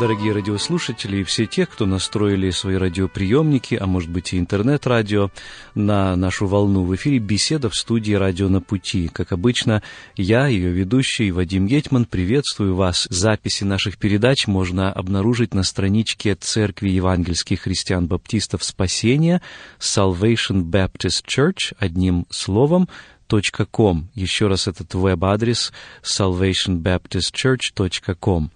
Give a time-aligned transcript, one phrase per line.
[0.00, 5.30] Дорогие радиослушатели, и все те, кто настроили свои радиоприемники, а может быть и интернет-радио,
[5.74, 6.84] на нашу волну.
[6.84, 9.10] В эфире беседа в студии «Радио на пути».
[9.12, 9.82] Как обычно,
[10.16, 13.08] я, ее ведущий Вадим Гетман, приветствую вас.
[13.10, 19.42] Записи наших передач можно обнаружить на страничке Церкви Евангельских христиан-баптистов Спасения
[19.78, 22.88] Salvation Baptist Church, одним словом,
[23.70, 24.08] .com.
[24.14, 28.50] Еще раз этот веб-адрес salvationbaptistchurch.com.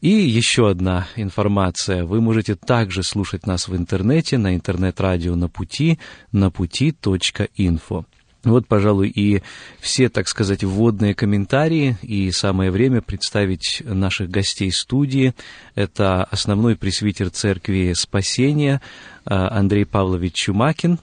[0.00, 2.04] И еще одна информация.
[2.04, 5.98] Вы можете также слушать нас в интернете, на интернет-радио на пути,
[6.32, 8.04] на пути.инфо.
[8.44, 9.42] Вот, пожалуй, и
[9.80, 15.34] все, так сказать, вводные комментарии, и самое время представить наших гостей студии.
[15.74, 18.80] Это основной пресвитер Церкви Спасения
[19.24, 21.00] а, Андрей Павлович Чумакин.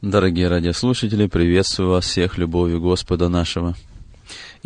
[0.00, 3.74] Дорогие радиослушатели, приветствую вас всех любовью Господа нашего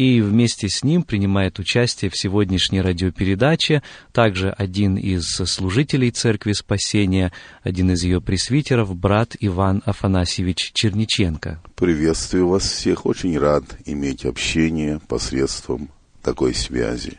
[0.01, 7.33] и вместе с ним принимает участие в сегодняшней радиопередаче также один из служителей Церкви Спасения,
[7.62, 11.61] один из ее пресвитеров, брат Иван Афанасьевич Черниченко.
[11.77, 15.91] Приветствую вас всех, очень рад иметь общение посредством
[16.23, 17.19] такой связи.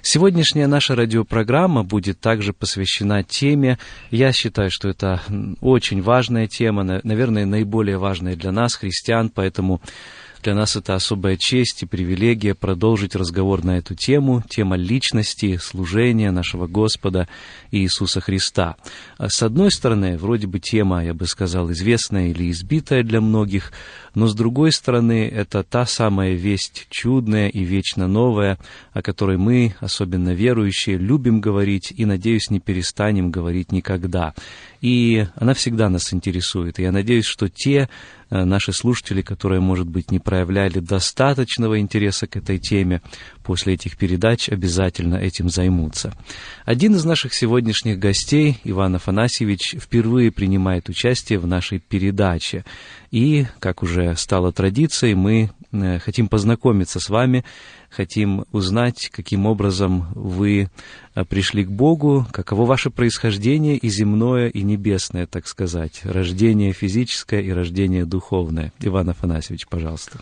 [0.00, 3.78] Сегодняшняя наша радиопрограмма будет также посвящена теме,
[4.10, 5.20] я считаю, что это
[5.60, 9.82] очень важная тема, наверное, наиболее важная для нас, христиан, поэтому
[10.44, 16.30] для нас это особая честь и привилегия продолжить разговор на эту тему, тема личности, служения
[16.30, 17.28] нашего Господа
[17.70, 18.76] Иисуса Христа.
[19.16, 23.72] А с одной стороны, вроде бы тема, я бы сказал, известная или избитая для многих,
[24.14, 28.58] но с другой стороны, это та самая весть чудная и вечно новая,
[28.92, 34.34] о которой мы, особенно верующие, любим говорить и, надеюсь, не перестанем говорить никогда.
[34.84, 36.78] И она всегда нас интересует.
[36.78, 37.88] И я надеюсь, что те
[38.34, 43.00] Э, наши слушатели, которые, может быть, не проявляли достаточного интереса к этой теме,
[43.44, 46.12] после этих передач обязательно этим займутся.
[46.64, 52.64] Один из наших сегодняшних гостей, Иван Афанасьевич, впервые принимает участие в нашей передаче.
[53.14, 57.44] И, как уже стало традицией, мы э, хотим познакомиться с вами
[57.88, 60.68] хотим узнать, каким образом вы
[61.14, 67.40] э, пришли к Богу, каково ваше происхождение и земное, и небесное, так сказать, рождение физическое
[67.40, 68.72] и рождение духовное.
[68.80, 70.18] Иван Афанасьевич, пожалуйста.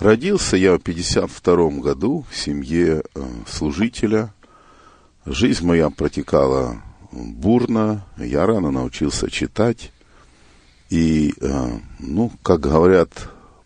[0.00, 4.34] Родился я в 52 году в семье э, служителя.
[5.24, 9.92] Жизнь моя протекала бурно, я рано научился читать.
[10.92, 11.70] И, э,
[12.00, 13.08] ну, как говорят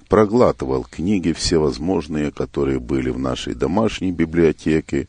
[0.09, 5.09] проглатывал книги всевозможные, которые были в нашей домашней библиотеке,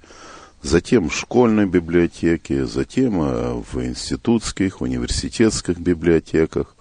[0.63, 6.75] затем в школьной библиотеке, затем э, в институтских, университетских библиотеках.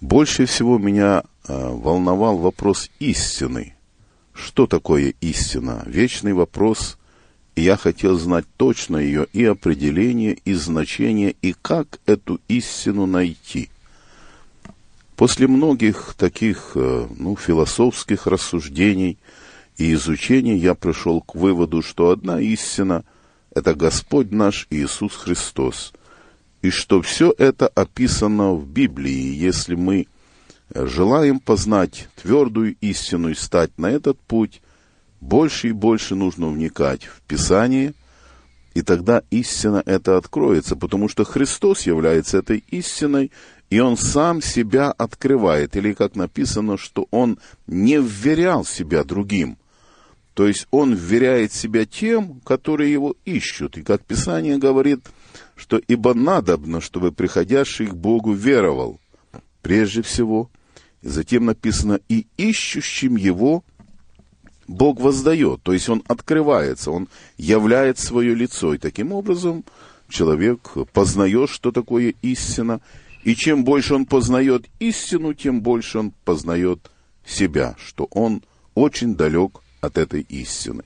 [0.00, 3.76] Больше всего меня э, волновал вопрос истины.
[4.34, 5.84] Что такое истина?
[5.86, 6.98] Вечный вопрос,
[7.54, 13.70] и я хотел знать точно ее и определение, и значение, и как эту истину найти–
[15.20, 19.18] После многих таких э, ну, философских рассуждений
[19.76, 23.04] и изучений я пришел к выводу, что одна истина–
[23.54, 25.92] это Господь наш Иисус Христос,
[26.62, 29.34] и что все это описано в Библии.
[29.34, 30.06] Если мы
[30.74, 34.62] желаем познать твердую истину и стать на этот путь,
[35.20, 37.92] больше и больше нужно вникать в Писание,
[38.72, 43.32] и тогда истина это откроется, потому что Христос является этой истиной,
[43.70, 47.38] и он сам себя открывает, или как написано, что он
[47.68, 49.56] не вверял себя другим.
[50.34, 53.78] То есть он вверяет себя тем, которые его ищут.
[53.78, 55.00] И как Писание говорит,
[55.56, 58.98] что ибо надобно, чтобы приходящий к Богу веровал,
[59.62, 60.50] прежде всего.
[61.02, 63.64] И затем написано, и ищущим его
[64.66, 65.62] Бог воздает.
[65.62, 68.74] То есть он открывается, он являет свое лицо.
[68.74, 69.64] И таким образом
[70.08, 70.60] человек
[70.92, 72.80] познает, что такое истина,
[73.24, 76.90] и чем больше он познает истину, тем больше он познает
[77.24, 78.42] себя, что он
[78.74, 80.82] очень далек от этой истины.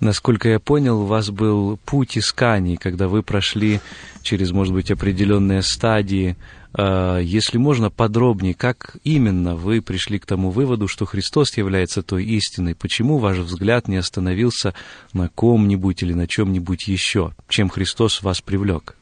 [0.00, 3.80] Насколько я понял, у вас был путь исканий, когда вы прошли
[4.22, 6.36] через, может быть, определенные стадии.
[6.72, 12.24] А, если можно подробнее, как именно вы пришли к тому выводу, что Христос является той
[12.24, 12.74] истиной?
[12.74, 14.72] Почему ваш взгляд не остановился
[15.12, 17.34] на ком-нибудь или на чем-нибудь еще?
[17.46, 18.96] Чем Христос вас привлек?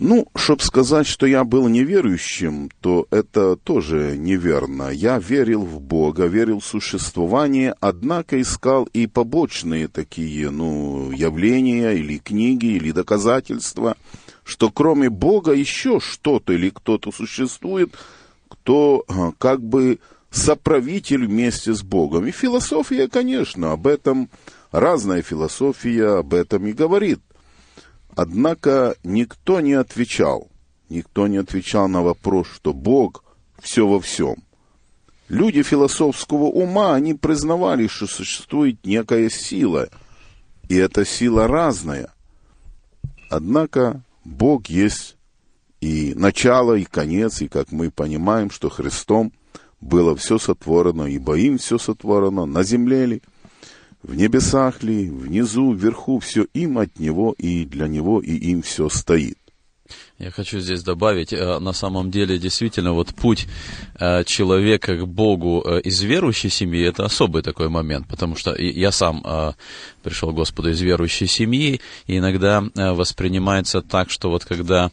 [0.00, 4.90] Ну, чтобы сказать, что я был неверующим, то это тоже неверно.
[4.90, 12.18] Я верил в Бога, верил в существование, однако искал и побочные такие, ну, явления или
[12.18, 13.96] книги, или доказательства,
[14.44, 17.92] что кроме Бога еще что-то или кто-то существует,
[18.48, 19.98] кто а, как бы
[20.30, 22.26] соправитель вместе с Богом.
[22.26, 24.30] И философия, конечно, об этом,
[24.70, 27.20] разная философия об этом и говорит.
[28.18, 30.50] Однако никто не отвечал,
[30.88, 33.22] никто не отвечал на вопрос, что Бог
[33.60, 34.42] все во всем.
[35.28, 39.88] Люди философского ума, они признавали, что существует некая сила,
[40.68, 42.12] и эта сила разная.
[43.30, 45.16] Однако Бог есть
[45.80, 49.32] и начало, и конец, и как мы понимаем, что Христом
[49.80, 53.22] было все сотворено, ибо им все сотворено, на земле ли–
[54.08, 58.88] в небесах ли, внизу, вверху, все им от Него и для Него, и им все
[58.88, 59.36] стоит.
[60.18, 63.46] Я хочу здесь добавить, э, на самом деле, действительно, вот путь
[64.00, 68.92] э, человека к Богу э, из верующей семьи, это особый такой момент, потому что я
[68.92, 69.22] сам
[70.02, 74.90] пришел к Господу из верующей семьи, и иногда воспринимается так, что вот когда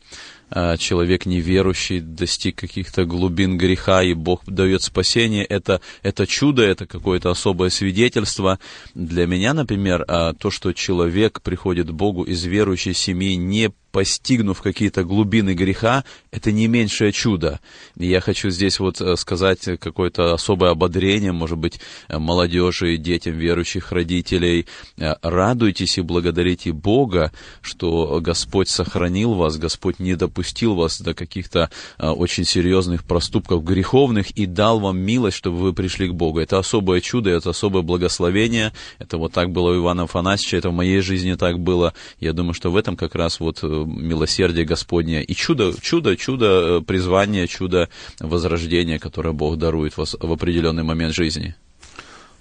[0.78, 7.32] человек неверующий достиг каких-то глубин греха, и Бог дает спасение, это, это чудо, это какое-то
[7.32, 8.60] особое свидетельство.
[8.94, 14.62] Для меня, например, а, то, что человек приходит к Богу из верующей семьи, не постигнув
[14.62, 17.62] какие-то глубины греха, это не меньшее чудо.
[17.98, 23.36] И я хочу здесь вот э, сказать какое-то особое ободрение, может быть, э, молодежи, детям
[23.36, 24.66] верующих родителей.
[24.98, 27.32] Э, радуйтесь и благодарите Бога,
[27.62, 34.46] что Господь сохранил вас, Господь не допустил вас до каких-то очень серьезных проступков греховных и
[34.46, 36.40] дал вам милость, чтобы вы пришли к Богу.
[36.40, 38.74] Это особое чудо, это особое благословение.
[39.00, 41.94] Это вот так было у Ивана Афанасьевича, это в моей жизни так было.
[42.20, 46.82] Я думаю, что в этом как раз вот милосердие Господне и чудо, чудо, чудо э,
[46.82, 47.90] призвания, чудо
[48.20, 51.56] возрождения, которое Бог дарует вас в определенный момент жизни.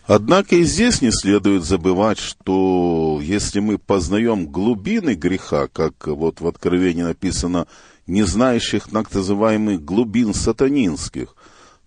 [0.06, 6.46] Однако и здесь не следует забывать, что если мы познаем глубины греха, как вот в
[6.46, 7.66] Откровении написано,
[8.06, 11.34] не знающих так называемых глубин сатанинских,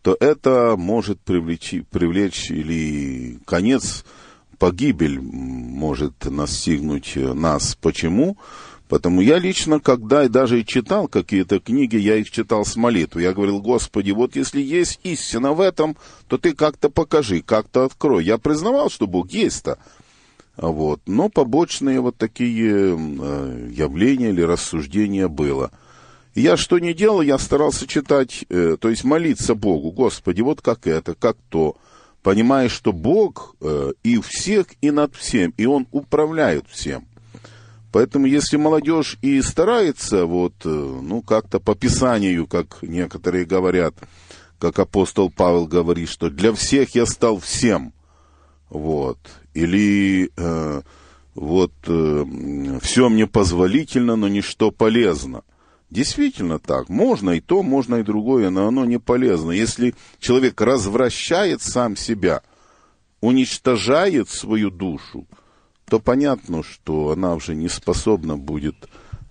[0.02, 4.04] то это может привлечь, привлечь или конец,
[4.58, 7.78] погибель может настигнуть нас.
[7.80, 8.38] Почему?
[8.88, 13.24] Потому я лично, когда и даже и читал какие-то книги, я их читал с молитвой.
[13.24, 15.98] Я говорил, Господи, вот если есть истина в этом,
[16.28, 18.24] то ты как-то покажи, как-то открой.
[18.24, 19.78] Я признавал, что Бог есть-то.
[20.56, 21.02] Вот.
[21.06, 25.70] Но побочные вот такие э, явления или рассуждения было.
[26.34, 30.88] я что не делал, я старался читать, э, то есть молиться Богу, Господи, вот как
[30.88, 31.76] это, как то,
[32.24, 37.06] понимая, что Бог э, и всех, и над всем, и Он управляет всем.
[37.98, 43.96] Поэтому, если молодежь и старается, вот, э, ну, как-то по Писанию, как некоторые говорят,
[44.60, 47.94] как апостол Павел говорит, что для всех я стал всем,
[48.70, 49.18] вот,
[49.56, 50.82] или э,
[51.34, 52.26] вот э,
[52.84, 55.42] все мне позволительно, но ничто полезно.
[55.90, 56.90] Действительно так.
[56.90, 59.50] Можно и то, можно и другое, но оно не полезно.
[59.50, 62.44] Если человек развращает сам себя,
[63.22, 65.26] уничтожает свою душу,
[65.90, 68.76] то понятно, что она уже не способна будет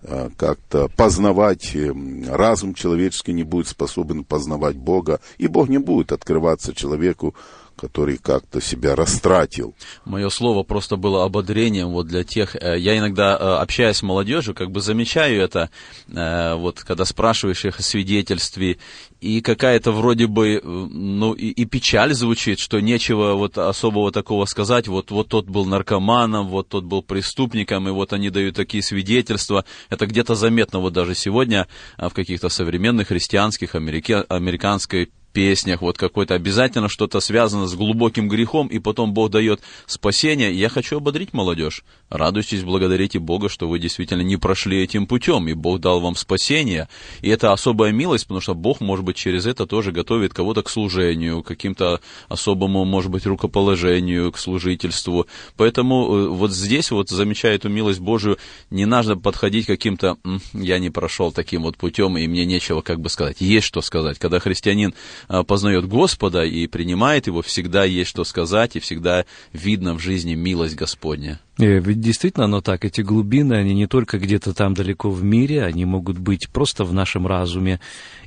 [0.03, 6.11] а, как-то познавать, эм, разум человеческий не будет способен познавать Бога, и Бог не будет
[6.11, 7.35] открываться человеку
[7.77, 9.75] который как-то себя растратил.
[10.03, 12.55] Мое слово просто было ободрением вот для тех.
[12.55, 15.69] Э, я иногда, э, общаясь с молодежью, как бы замечаю это,
[16.07, 18.77] э, вот когда спрашиваешь их о свидетельстве,
[19.21, 24.87] и какая-то вроде бы, ну, и, и печаль звучит, что нечего вот особого такого сказать,
[24.87, 29.65] вот, вот тот был наркоманом, вот тот был преступником, и вот они дают такие свидетельства.
[29.89, 31.67] Это где-то заметно вот даже сегодня
[31.97, 38.65] в каких-то современных христианских, америка, американской песнях, вот какой-то обязательно что-то связано с глубоким грехом,
[38.65, 40.51] и потом Бог дает спасение.
[40.51, 41.83] Я хочу ободрить молодежь.
[42.09, 46.87] Радуйтесь, благодарите Бога, что вы действительно не прошли этим путем, и Бог дал вам спасение.
[47.21, 50.69] И это особая милость, потому что Бог, может быть, через это тоже готовит кого-то к
[50.69, 55.27] служению, к каким-то особому, может быть, рукоположению, к служительству.
[55.55, 58.39] Поэтому э, вот здесь вот, замечая эту милость Божию,
[58.71, 60.17] не надо подходить каким-то,
[60.53, 63.37] я не прошел таким вот путем, и мне нечего как бы сказать.
[63.39, 64.17] Есть что сказать.
[64.17, 64.95] Когда христианин
[65.27, 70.75] познает Господа и принимает его, всегда есть что сказать, и всегда видно в жизни милость
[70.75, 71.39] Господня.
[71.59, 75.63] Э, ведь действительно оно так, эти глубины, они не только где-то там далеко в мире,
[75.63, 77.79] они могут быть просто в нашем разуме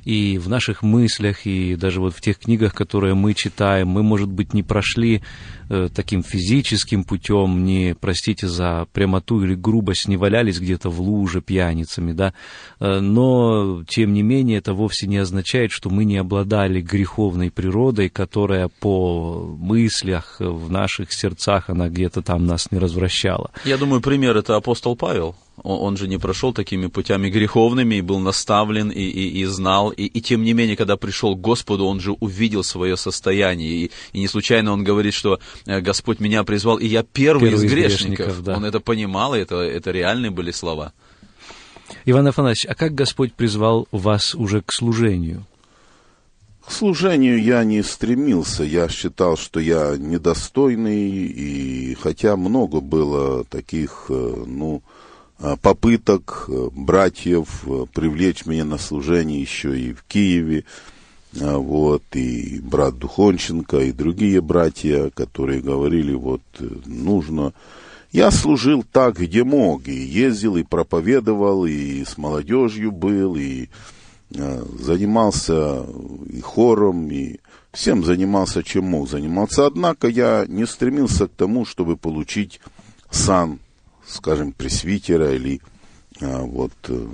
[0.03, 3.87] и в наших мыслях, и даже вот в тех книгах, которые мы читаем.
[3.87, 5.21] Мы, может быть, не прошли
[5.69, 11.41] э, таким физическим путем, не, простите за прямоту или грубость, не валялись где-то в луже
[11.41, 12.33] пьяницами, да,
[12.79, 18.09] э, но, тем не менее, это вовсе не означает, что мы не обладали греховной природой,
[18.09, 22.79] которая по мыслях в наших сердцах, она где-то там нас не
[23.21, 23.51] развращала.
[23.65, 25.35] Я думаю, пример это апостол Павел.
[25.63, 29.91] Он, он же не прошел такими путями греховными, и был наставлен, и, и, и знал.
[29.91, 33.69] И, и тем не менее, когда пришел к Господу, он же увидел свое состояние.
[33.69, 37.65] И, и не случайно он говорит, что э, Господь меня призвал, и я первый, первый
[37.65, 38.17] из грешников.
[38.17, 38.57] Грешников да.
[38.57, 40.93] Он это понимал, и это, это реальные были слова.
[42.05, 45.45] Иван Афанасьевич, а как Господь призвал вас уже к служению?
[46.65, 54.05] К служению я не стремился, я считал, что я недостойный, и хотя много было таких,
[54.09, 54.81] э, ну,
[55.43, 57.63] Э, попыток э, братьев
[57.93, 60.65] привлечь меня на служение еще и в Киеве,
[61.33, 66.41] вот, и брат Духонченко, и другие братья, которые говорили, вот,
[66.85, 67.53] нужно...
[68.11, 73.69] Я служил так, где мог, и ездил, и проповедовал, и с молодежью был, и
[74.33, 75.85] занимался
[76.29, 77.39] и хором, и
[77.73, 79.65] всем занимался, чем мог заниматься.
[79.65, 82.61] Однако я не стремился к тому, чтобы получить
[83.09, 83.59] сан
[84.11, 85.61] скажем, пресвитера или
[86.19, 87.07] а, вот э,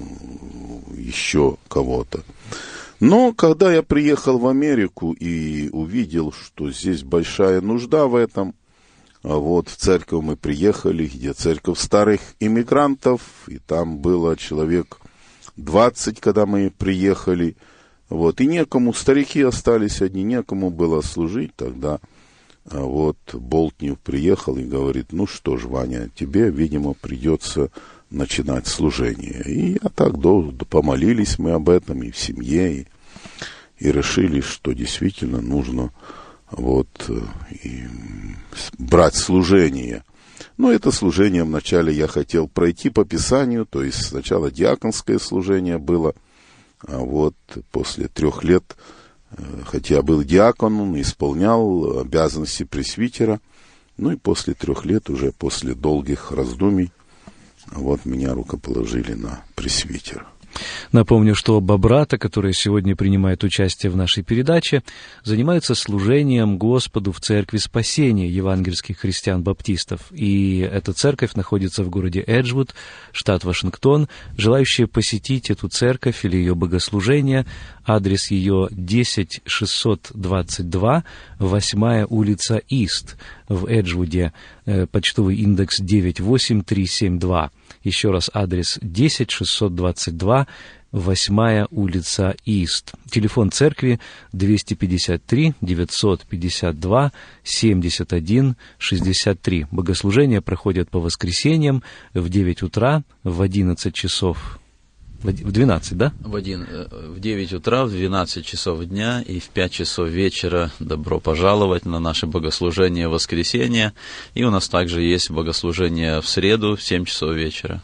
[0.96, 2.24] еще кого-то.
[3.00, 8.56] Но когда я приехал в Америку и увидел, что здесь большая нужда в этом,
[9.22, 15.00] вот в церковь мы приехали, где церковь старых иммигрантов, и там было человек
[15.58, 17.56] 20, когда мы приехали,
[18.10, 22.00] вот, и некому, старики остались одни, некому было служить тогда.
[22.70, 27.70] А вот Болтнев приехал и говорит, ну что ж, Ваня, тебе, видимо, придется
[28.10, 29.42] начинать служение.
[29.46, 32.88] И я так до, помолились мы об этом и в семье, и,
[33.80, 35.92] и решили, что действительно нужно
[36.52, 37.10] вот
[37.64, 37.86] и
[38.78, 40.04] брать служение.
[40.58, 46.14] Но это служение вначале я хотел пройти по Писанию, то есть сначала диаконское служение было,
[46.88, 47.36] а вот
[47.72, 48.76] после трех лет
[49.66, 53.40] хотя был диаконом, исполнял обязанности пресвитера,
[53.98, 56.92] ну и после трех лет, уже после долгих раздумий,
[57.72, 60.28] вот меня рукоположили на пресвитера.
[60.92, 64.82] Напомню, что оба брата, которые сегодня принимают участие в нашей передаче,
[65.24, 70.12] занимаются служением Господу в Церкви Спасения евангельских христиан-баптистов.
[70.12, 72.74] И эта церковь находится в городе Эджвуд,
[73.12, 74.08] штат Вашингтон.
[74.38, 77.46] Желающие посетить эту церковь или ее богослужение,
[77.86, 81.04] адрес ее 10622,
[81.40, 84.34] 8 улица Ист в Эджвуде,
[84.66, 87.52] э, почтовый индекс 98372.
[87.88, 90.46] Еще раз адрес 10622,
[90.92, 92.92] 8 улица Ист.
[93.10, 94.02] Телефон церкви
[94.34, 97.12] 253 952
[97.46, 99.68] 71 63.
[99.72, 101.82] Богослужения проходят по воскресеньям
[102.14, 104.60] в 9 утра, в 11 часов
[105.24, 106.14] в 12, да?
[106.20, 110.72] В, один, э, в 9 утра, в 12 часов дня и в 5 часов вечера
[110.80, 113.94] добро пожаловать на наше богослужение воскресенье.
[114.36, 117.82] И у нас также есть богослужение в среду в 7 часов вечера.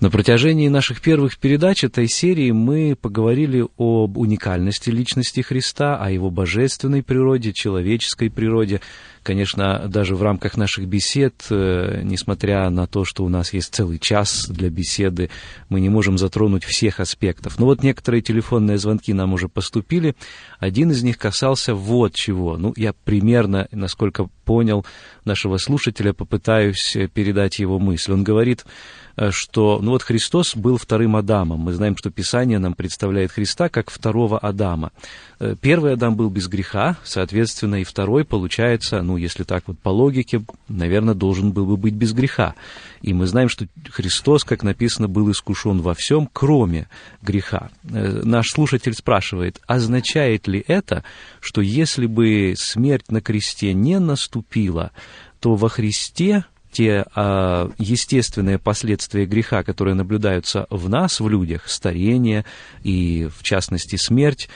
[0.00, 6.30] На протяжении наших первых передач этой серии мы поговорили об уникальности личности Христа, о его
[6.30, 8.80] божественной природе, человеческой природе,
[9.28, 13.98] Конечно, даже в рамках наших бесед, э, несмотря на то, что у нас есть целый
[13.98, 15.28] час для беседы,
[15.68, 17.58] мы не можем затронуть всех аспектов.
[17.58, 20.14] Но вот некоторые телефонные звонки нам уже поступили.
[20.58, 22.56] Один из них касался вот чего.
[22.56, 24.86] Ну, я примерно, насколько понял
[25.24, 28.12] нашего слушателя, попытаюсь передать его мысль.
[28.12, 28.97] Он говорит, Э,
[29.30, 31.60] что, ну вот Христос был вторым Адамом.
[31.60, 34.92] Мы знаем, что Писание нам представляет Христа как второго Адама.
[35.40, 39.88] Э, первый Адам был без греха, соответственно, и второй, получается, ну, если так вот по
[39.88, 42.54] логике, наверное, должен был бы быть без греха.
[43.02, 46.88] И мы знаем, что Христос, как написано, был искушен во всем, кроме
[47.22, 47.70] греха.
[47.84, 51.04] Э, наш слушатель спрашивает, означает ли это,
[51.40, 54.92] что если бы смерть на кресте не наступила,
[55.40, 62.44] то во Христе те а, естественные последствия греха, которые наблюдаются в нас, в людях, старение
[62.82, 64.48] и, в частности, смерть,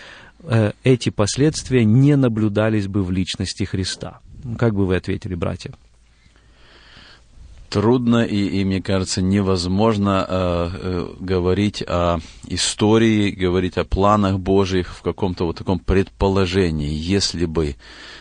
[0.44, 4.20] а, эти последствия не наблюдались бы в личности Христа.
[4.58, 5.72] Как бы вы ответили, братья?
[7.72, 14.94] Трудно и, и мне кажется, невозможно э, э, говорить о истории, говорить о планах Божьих
[14.94, 17.76] в каком-то вот таком предположении, если бы.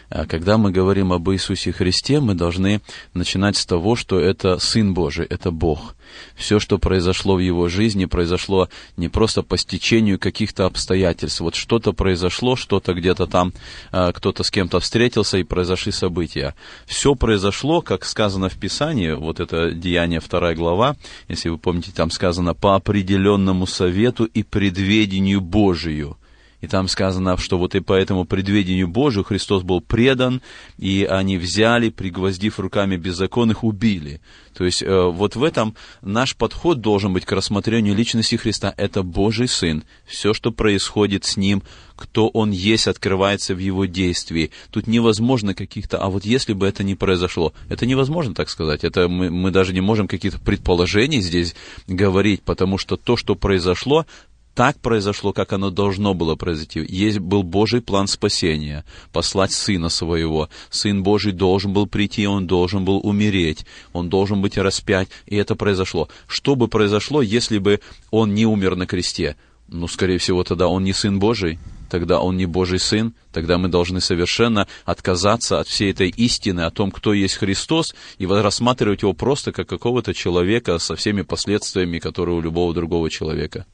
[0.10, 2.80] А когда мы говорим об Иисусе Христе, мы должны
[3.14, 5.96] начинать с того, что это Сын Божий, это Бог.
[6.36, 11.42] Все, что произошло в его жизни, произошло не просто по стечению каких-то обстоятельств.
[11.42, 13.54] Вот что-то произошло, что-то где-то там,
[13.92, 16.56] а, кто-то с кем-то встретился и произошли события.
[16.86, 20.96] Все произошло, как сказано в Писании, вот это Деяние 2 глава,
[21.28, 26.18] если вы помните, там сказано, по определенному совету и предведению Божию.
[26.62, 30.42] И там сказано, что вот и по этому предведению Божию Христос был предан,
[30.78, 34.22] и они взяли, пригвоздив руками беззаконных, убили.
[34.54, 38.74] То есть э, вот в этом наш подход должен быть к рассмотрению личности Христа.
[38.78, 39.84] Это Божий Сын.
[40.06, 41.64] Все, что происходит с Ним,
[41.96, 44.52] кто Он есть, открывается в Его действии.
[44.72, 45.98] Тут невозможно каких-то...
[46.00, 48.84] А вот если бы это не произошло, это невозможно так сказать.
[48.84, 51.56] Это мы, мы даже не можем каких-то предположений здесь
[51.88, 54.06] говорить, потому что то, что произошло,
[54.54, 56.86] так произошло, как оно должно было произойти.
[56.88, 60.50] Есть был Божий план спасения, послать Сына Своего.
[60.70, 65.56] Сын Божий должен был прийти, Он должен был умереть, Он должен быть распять, и это
[65.56, 66.10] произошло.
[66.28, 67.80] Что бы произошло, если бы
[68.12, 69.38] Он не умер на кресте?
[69.68, 71.58] Ну, скорее всего, тогда Он не Сын Божий,
[71.90, 76.72] тогда Он не Божий Сын, тогда мы должны совершенно отказаться от всей этой истины о
[76.72, 82.38] том, кто есть Христос, и рассматривать Его просто как какого-то человека со всеми последствиями, которые
[82.38, 83.66] у любого другого человека.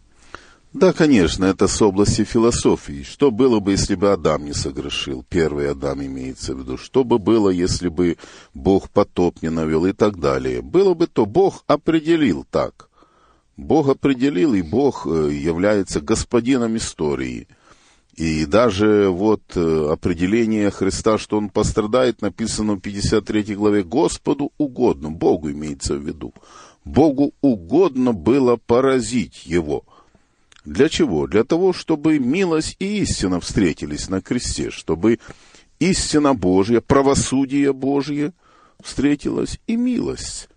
[0.80, 3.02] Да, конечно, это с области философии.
[3.02, 5.26] Что было бы, если бы Адам не согрешил?
[5.28, 6.78] Первый Адам имеется в виду.
[6.78, 8.18] Что бы было, если бы
[8.54, 10.62] Бог потоп не навел и так далее?
[10.62, 12.90] Было бы то, Бог определил так.
[13.58, 17.48] Бог определил, и Бог э, является господином истории.
[18.16, 25.10] И даже вот э, определение Христа, что Он пострадает, написано в 53 главе, Господу угодно,
[25.10, 26.36] Богу имеется в виду.
[26.86, 29.84] Богу угодно было поразить Его–
[30.68, 31.28] для чего?
[31.28, 35.20] Для того, чтобы милость и истина встретились на кресте, чтобы
[35.80, 38.34] истина Божья, правосудие Божье
[38.84, 40.50] встретилась и милость.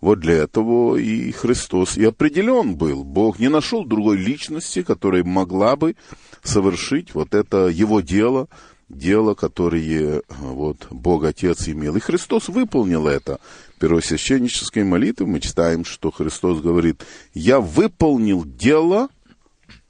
[0.00, 3.04] Вот для этого и Христос и определен был.
[3.04, 5.94] Бог не нашел другой личности, которая могла бы
[6.42, 8.48] совершить вот это его дело,
[8.88, 11.96] дело, которое вот, Бог Отец имел.
[11.96, 13.38] И Христос выполнил это.
[13.76, 19.10] В первосвященнической молитве мы читаем, что Христос говорит, «Я выполнил дело,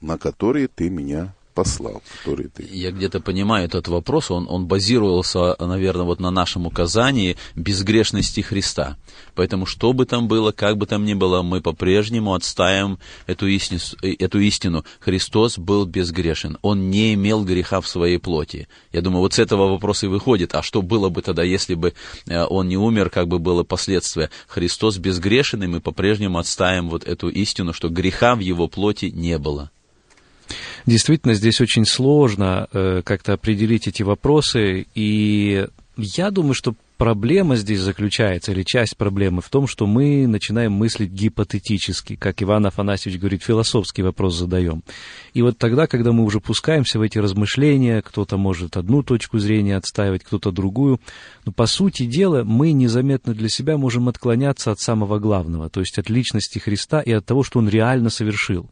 [0.01, 2.67] на которые ты меня послал, которые ты...
[2.71, 8.97] Я где-то понимаю этот вопрос, он, он базировался, наверное, вот на нашем указании безгрешности Христа.
[9.35, 13.79] Поэтому, что бы там было, как бы там ни было, мы по-прежнему отстаиваем эту истину,
[14.01, 14.85] эту истину.
[14.99, 18.67] Христос был безгрешен, он не имел греха в своей плоти.
[18.91, 21.93] Я думаю, вот с этого вопроса и выходит, а что было бы тогда, если бы
[22.27, 24.29] э, он не умер, как бы было последствие?
[24.47, 29.37] Христос безгрешен, и мы по-прежнему отстаиваем вот эту истину, что греха в его плоти не
[29.37, 29.71] было.
[30.85, 35.67] Действительно, здесь очень сложно э, как-то определить эти вопросы, и
[35.97, 41.09] я думаю, что проблема здесь заключается, или часть проблемы в том, что мы начинаем мыслить
[41.09, 44.83] гипотетически, как Иван Афанасьевич говорит, философский вопрос задаем.
[45.33, 49.77] И вот тогда, когда мы уже пускаемся в эти размышления, кто-то может одну точку зрения
[49.77, 50.99] отстаивать, кто-то другую,
[51.43, 55.97] но по сути дела мы незаметно для себя можем отклоняться от самого главного, то есть
[55.97, 58.69] от личности Христа и от того, что Он реально совершил.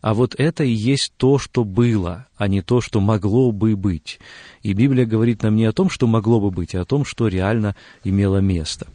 [0.00, 4.18] А вот это и есть то, что было, а не то, что могло бы быть.
[4.62, 7.28] И Библия говорит нам не о том, что могло бы быть, а о том, что
[7.28, 8.86] реально имело место.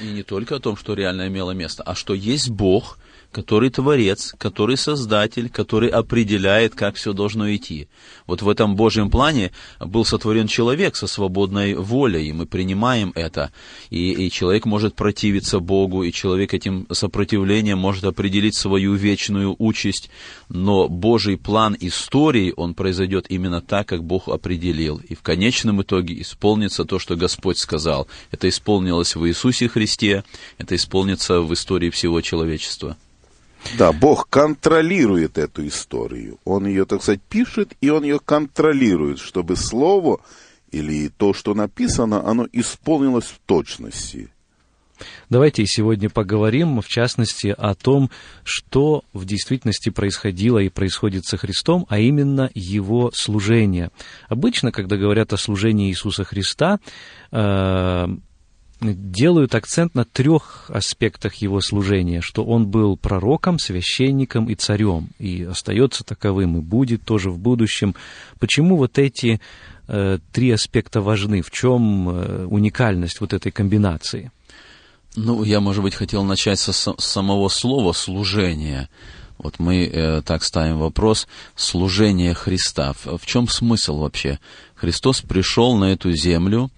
[0.00, 2.98] И не только о том, что реально имело место, а что есть Бог–
[3.32, 7.88] который творец, который создатель, который определяет, как все должно идти.
[8.26, 13.52] Вот в этом Божьем плане был сотворен человек со свободной волей, и мы принимаем это.
[13.90, 20.10] И, и человек может противиться Богу, и человек этим сопротивлением может определить свою вечную участь.
[20.48, 25.00] Но Божий план истории, он произойдет именно так, как Бог определил.
[25.08, 28.08] И в конечном итоге исполнится то, что Господь сказал.
[28.32, 30.24] Это исполнилось в Иисусе Христе,
[30.58, 32.96] это исполнится в истории всего человечества.
[33.78, 36.38] Да, Бог контролирует эту историю.
[36.44, 40.20] Он ее, так сказать, пишет, и он ее контролирует, чтобы слово
[40.70, 44.30] или то, что написано, оно исполнилось в точности.
[45.28, 48.10] Давайте сегодня поговорим, в частности, о том,
[48.44, 53.90] что в действительности происходило и происходит со Христом, а именно Его служение.
[54.28, 56.80] Обычно, когда говорят о служении Иисуса Христа,
[57.32, 58.08] э,
[58.80, 65.44] делают акцент на трех аспектах его служения, что он был пророком, священником и царем, и
[65.44, 67.94] остается таковым, и будет тоже в будущем.
[68.38, 69.40] Почему вот эти
[69.88, 71.42] э, три аспекта важны?
[71.42, 74.30] В чем э, уникальность вот этой комбинации?
[75.16, 78.88] Ну, я, может быть, хотел начать со, с самого слова «служение».
[79.42, 82.92] Вот мы э, так ставим вопрос служение Христа.
[82.92, 84.38] В, в чем смысл вообще?
[84.74, 86.70] Христос пришел на эту землю,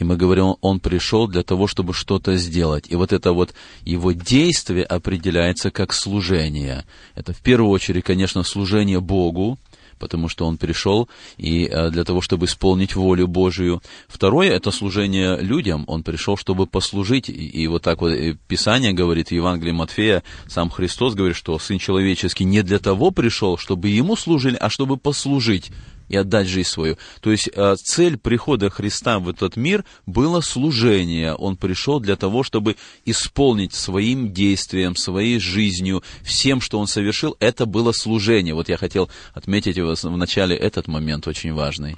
[0.00, 2.86] и мы говорим, он пришел для того, чтобы что-то сделать.
[2.88, 3.52] И вот это вот
[3.84, 6.84] его действие определяется как служение.
[7.14, 9.58] Это в первую очередь, конечно, служение Богу,
[9.98, 13.82] потому что он пришел и э, для того, чтобы исполнить волю Божию.
[14.08, 15.84] Второе– это служение людям.
[15.86, 17.28] Он пришел, чтобы послужить.
[17.28, 21.78] И вот так вот э, Писание говорит в Евангелии Матфея, сам Христос говорит, что Сын
[21.78, 25.70] Человеческий не для того пришел, чтобы Ему служили, а чтобы послужить
[26.10, 26.98] и отдать жизнь свою.
[27.20, 31.34] То есть э, цель прихода Христа в этот мир было служение.
[31.34, 37.64] Он пришел для того, чтобы исполнить своим действием, своей жизнью, всем, что он совершил, это
[37.64, 38.54] было служение.
[38.54, 41.96] Вот я хотел отметить в начале этот момент очень важный.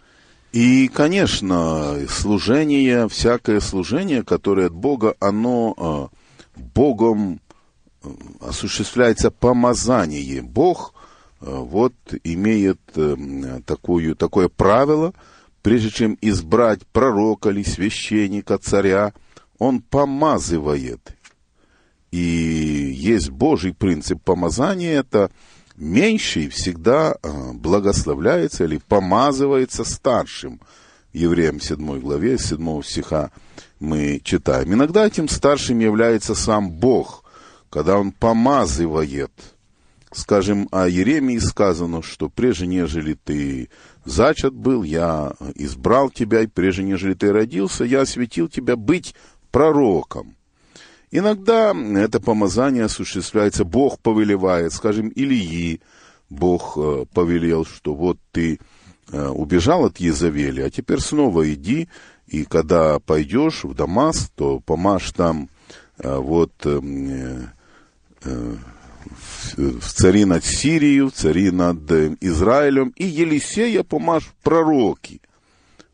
[0.53, 6.11] И, конечно, служение, всякое служение, которое от Бога, оно
[6.55, 7.40] э, Богом
[8.05, 8.09] э,
[8.40, 10.42] осуществляется помазание.
[10.42, 10.92] Бог
[11.42, 15.12] вот имеет э, такую, такое правило,
[15.61, 19.12] прежде чем избрать пророка или священника, царя,
[19.59, 21.16] он помазывает.
[22.12, 22.18] И
[22.94, 25.33] есть Божий принцип помазания, это
[25.76, 30.61] меньший всегда э, благословляется или помазывается старшим.
[31.12, 33.33] Евреям 7 главе, 7 стиха
[33.81, 34.72] мы читаем.
[34.72, 37.24] Иногда этим старшим является сам Бог,
[37.68, 39.33] когда Он помазывает–
[40.12, 43.70] скажем, о Еремии сказано, что прежде нежели ты
[44.05, 49.14] зачат был, я избрал тебя, и прежде нежели ты родился, я осветил тебя быть
[49.51, 50.37] пророком.
[51.11, 55.81] Иногда это помазание осуществляется, Бог повелевает, скажем, Илии,
[56.31, 58.59] Бог э, повелел, что вот ты
[59.11, 61.88] э, убежал от Езавели, а теперь снова иди,
[62.27, 65.51] и когда пойдешь в Дамас, то помажь там
[65.98, 67.48] э, вот в
[69.80, 75.20] цари над Сирией, в цари над э, Израилем, и Елисея помажь в пророки.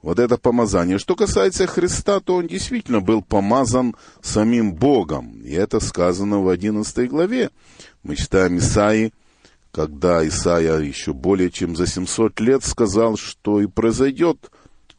[0.02, 0.98] Вот это помазание.
[0.98, 5.40] Что касается Христа, то он действительно был помазан самим Богом.
[5.42, 7.50] И это сказано в 11 главе.
[8.04, 9.12] Мы читаем Исаии,
[9.72, 14.50] когда Исаия еще более чем за 700 лет сказал, что и произойдет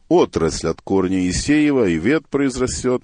[0.08, 3.02] отрасль от корня Исеева, и вет произрастет,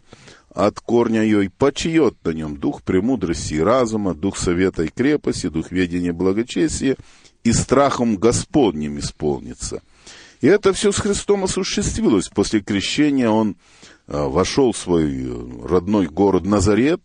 [0.57, 5.71] от корня и почиет на нем дух премудрости и разума, дух совета и крепости, дух
[5.71, 6.97] ведения и благочестия,
[7.45, 9.83] и страхом Господним исполнится.
[10.41, 12.29] И это все с Христом осуществилось.
[12.29, 13.57] После крещения он
[14.07, 15.29] а, вошел в свой
[15.63, 17.03] родной город Назарет,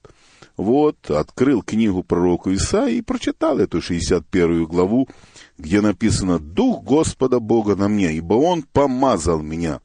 [0.55, 5.09] вот, открыл книгу пророка Исаии и прочитал эту 61 главу,
[5.57, 9.81] где написано «Дух Господа Бога на мне, ибо Он помазал меня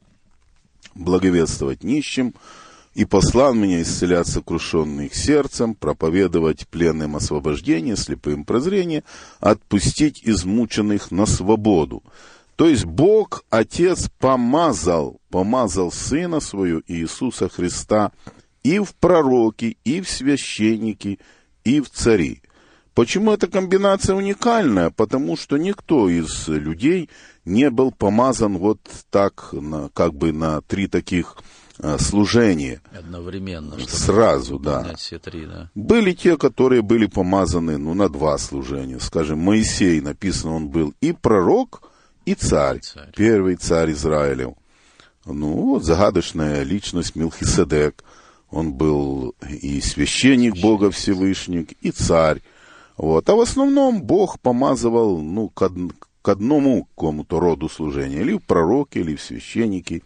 [0.95, 2.33] благовествовать нищим,
[2.97, 9.03] и послал меня исцелять сокрушенных сердцем, проповедовать пленным освобождение, слепым прозрение,
[9.39, 12.01] отпустить измученных на свободу.
[12.55, 18.11] То есть Бог, Отец, помазал, помазал Сына Свою Иисуса Христа
[18.63, 21.19] и в пророки, и в священники,
[21.63, 22.41] и в цари.
[22.95, 24.89] Почему эта комбинация уникальная?
[24.89, 27.11] Потому что никто из людей
[27.45, 28.79] не был помазан вот
[29.11, 29.53] так,
[29.93, 31.37] как бы на три таких
[31.99, 32.81] служение.
[32.97, 33.77] Одновременно.
[33.87, 34.95] Сразу, да.
[34.95, 35.69] Все три, да.
[35.75, 38.99] Были те, которые были помазаны ну, на два служения.
[38.99, 41.91] Скажем, Моисей, написано, он был и пророк,
[42.25, 42.79] и царь.
[42.79, 43.11] царь.
[43.15, 44.55] Первый царь Израиля.
[45.25, 48.03] Ну, вот загадочная личность Милхиседек.
[48.49, 52.41] Он был и священник, священник Бога Всевышний, и царь.
[52.95, 53.29] Вот.
[53.29, 55.73] А в основном Бог помазывал ну, к, од...
[56.21, 58.21] к одному какому-то роду служения.
[58.21, 60.03] Или в пророке, или в священники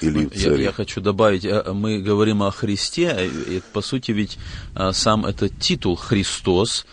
[0.00, 4.12] или в Я, я хочу добавить, э, мы говорим о Христе, э, и, по сути
[4.12, 4.38] ведь
[4.74, 6.86] э, сам этот титул Христос,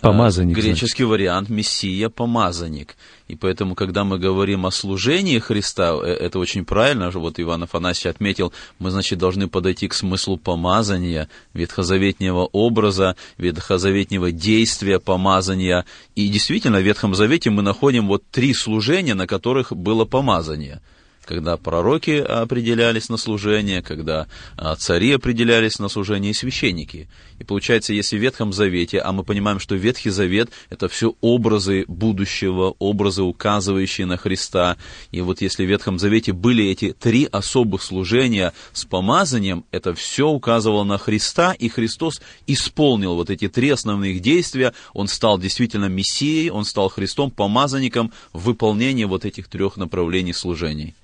[0.00, 0.56] Помазанник.
[0.56, 1.10] Греческий значит.
[1.10, 2.96] вариант Мессия, помазанник.
[3.28, 8.52] И поэтому, когда мы говорим о служении Христа, это очень правильно, вот Иван Афанасьевич отметил,
[8.78, 15.84] мы, значит, должны подойти к смыслу помазания, ветхозаветнего образа, ветхозаветнего действия помазания.
[16.14, 20.80] И действительно, в Ветхом Завете мы находим вот три служения, на которых было помазание–
[21.24, 27.08] когда пророки определялись на служение, когда а, цари определялись на служение и священники.
[27.38, 31.84] И получается, если в Ветхом Завете, а мы понимаем, что Ветхий Завет– это все образы
[31.88, 34.76] будущего, образы, указывающие на Христа,
[35.10, 40.28] и вот если в Ветхом Завете были эти три особых служения с помазанием, это все
[40.28, 46.50] указывало на Христа, и Христос исполнил вот эти три основных действия, Он стал действительно Мессией,
[46.50, 50.94] Он стал Христом, помазанником в выполнении вот этих трех направлений служений.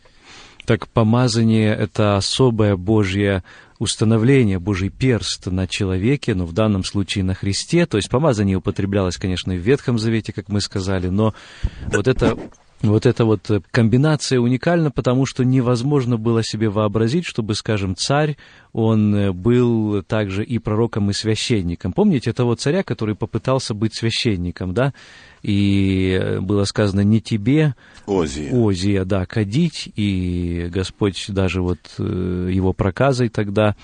[0.69, 3.43] Так помазание— это особая Божья
[3.79, 7.87] установление, Божий перст на человеке, но в данном случае на Христе.
[7.87, 11.33] То есть помазание употреблялось, конечно, и в Ветхом Завете, как мы сказали, но
[11.91, 12.37] вот это
[12.83, 18.37] вот эта вот комбинация уникальна, потому что невозможно было себе вообразить, чтобы, скажем, царь,
[18.73, 21.95] он был также и пророком, и священником.
[21.95, 24.93] Помните этого царя, который попытался быть священником, да?
[25.43, 27.75] И было сказано, не тебе,
[28.07, 33.77] Озия, Озия да, кадить, и Господь даже вот э, его проказой тогда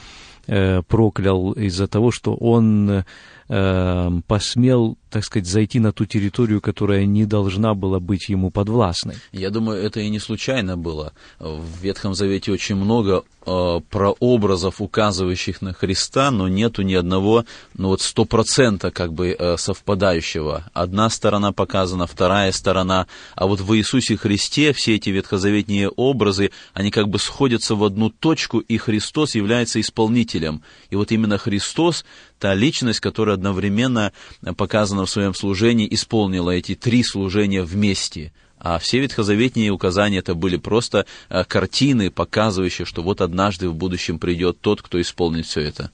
[0.46, 3.04] э, проклял из-за того, что он
[3.48, 9.16] э, посмел, так сказать, зайти на ту территорию, которая не должна была быть ему подвластной.
[9.32, 11.12] Я думаю, это и не случайно было.
[11.38, 17.44] В Ветхом Завете очень много э, прообразов, указывающих на Христа, но нету ни одного,
[17.76, 20.64] ну вот сто процента как бы э, совпадающего.
[20.72, 26.90] Одна сторона показана, вторая сторона, а вот в Иисусе Христе все эти ветхозаветные образы, они
[26.90, 30.62] как бы сходятся в одну точку, и Христос является исполнителем.
[30.90, 32.04] И вот именно Христос
[32.38, 34.12] та личность, которая одновременно
[34.56, 38.32] показана в своем служении, исполнила эти три служения вместе–
[38.64, 44.18] а все ветхозаветные указания это были просто э, картины, показывающие, что вот однажды в будущем
[44.18, 45.90] придет тот, кто исполнит все это.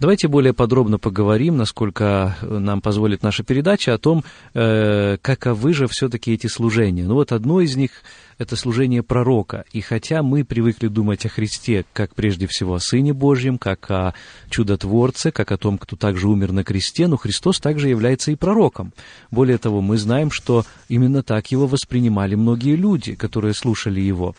[0.00, 5.86] Давайте более подробно поговорим, насколько э, нам позволит наша передача, о том, э, каковы же
[5.86, 7.04] все-таки эти служения.
[7.04, 7.90] Ну вот одно из них
[8.38, 9.64] это служение пророка.
[9.72, 14.14] И хотя мы привыкли думать о Христе как прежде всего о Сыне Божьем, как о
[14.50, 18.92] чудотворце, как о том, кто также умер на кресте, но Христос также является и пророком.
[19.30, 24.34] Более того, мы знаем, что именно так его воспринимали многие люди, которые слушали его.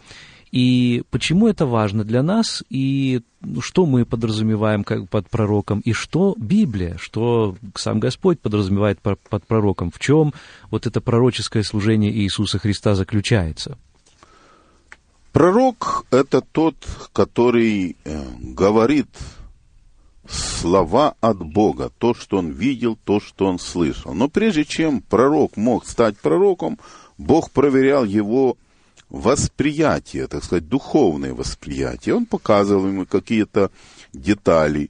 [0.51, 3.21] И почему это важно для нас, и
[3.59, 9.91] что мы подразумеваем как под пророком, и что Библия, что сам Господь подразумевает под пророком,
[9.91, 10.33] в чем
[10.71, 13.77] вот это пророческое служение Иисуса Христа заключается.
[15.35, 16.75] Пророк– это тот,
[17.11, 19.09] который э, говорит
[20.29, 24.13] слова от Бога, то, что он видел, то, что он слышал.
[24.13, 26.79] Но прежде чем пророк мог стать пророком,
[27.17, 28.55] Бог проверял его
[29.09, 32.15] восприятие, так сказать, духовное восприятие.
[32.15, 33.71] Он показывал ему какие-то
[34.13, 34.89] детали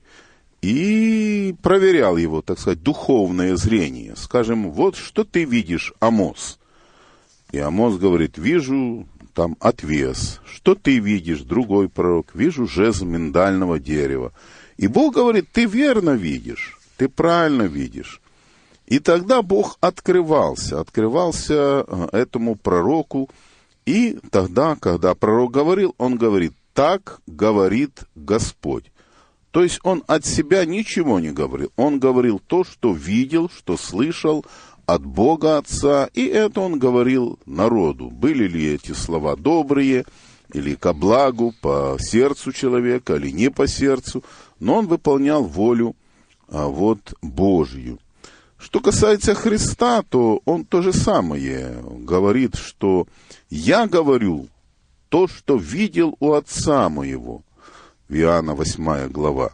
[0.62, 4.16] и проверял его, так сказать, духовное зрение.
[4.16, 6.60] Скажем, вот что ты видишь, Амос.
[7.52, 10.40] И Амос говорит, вижу там отвес.
[10.46, 12.34] Что ты видишь, другой пророк?
[12.34, 14.32] Вижу жезл миндального дерева.
[14.78, 18.22] И Бог говорит, ты верно видишь, ты правильно видишь.
[18.88, 23.30] И тогда Бог открывался, открывался э, этому пророку.
[23.86, 28.92] И тогда, когда пророк говорил, он говорит, так говорит Господь.
[29.52, 31.72] То есть он от себя ничего не говорил.
[31.76, 34.46] Он говорил то, что видел, что слышал
[34.86, 38.10] от Бога Отца, и это он говорил народу.
[38.10, 40.06] Были ли эти слова добрые,
[40.54, 44.24] или ко благу, по сердцу человека, или не по сердцу,
[44.60, 45.96] но он выполнял волю
[46.48, 48.00] а, вот Божью.
[48.58, 53.08] Что касается Христа, то он то же самое говорит, что
[53.50, 54.48] «я говорю
[55.10, 57.42] то, что видел у Отца моего».
[58.08, 59.54] Иоанна 8 глава.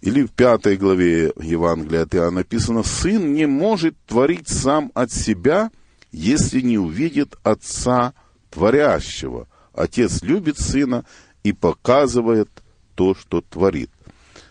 [0.00, 5.70] Или в пятой главе Евангелия от Иоанна написано, «Сын не может творить сам от себя,
[6.12, 8.14] если не увидит Отца
[8.50, 9.48] творящего.
[9.74, 11.04] Отец любит Сына
[11.42, 12.48] и показывает
[12.94, 13.90] то, что творит».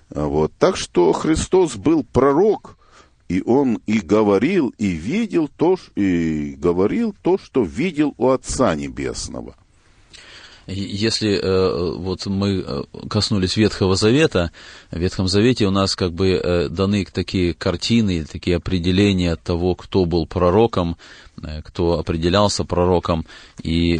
[0.09, 0.51] Вот.
[0.57, 2.77] Так что Христос был пророк,
[3.29, 9.55] и он и говорил, и видел то, и говорил то, что видел у Отца Небесного–
[10.67, 14.51] если э, вот мы э, коснулись Ветхого Завета,
[14.91, 20.05] в Ветхом Завете у нас как бы э, даны такие картины, такие определения того, кто
[20.05, 20.97] был пророком,
[21.63, 23.25] кто определялся пророком.
[23.61, 23.97] И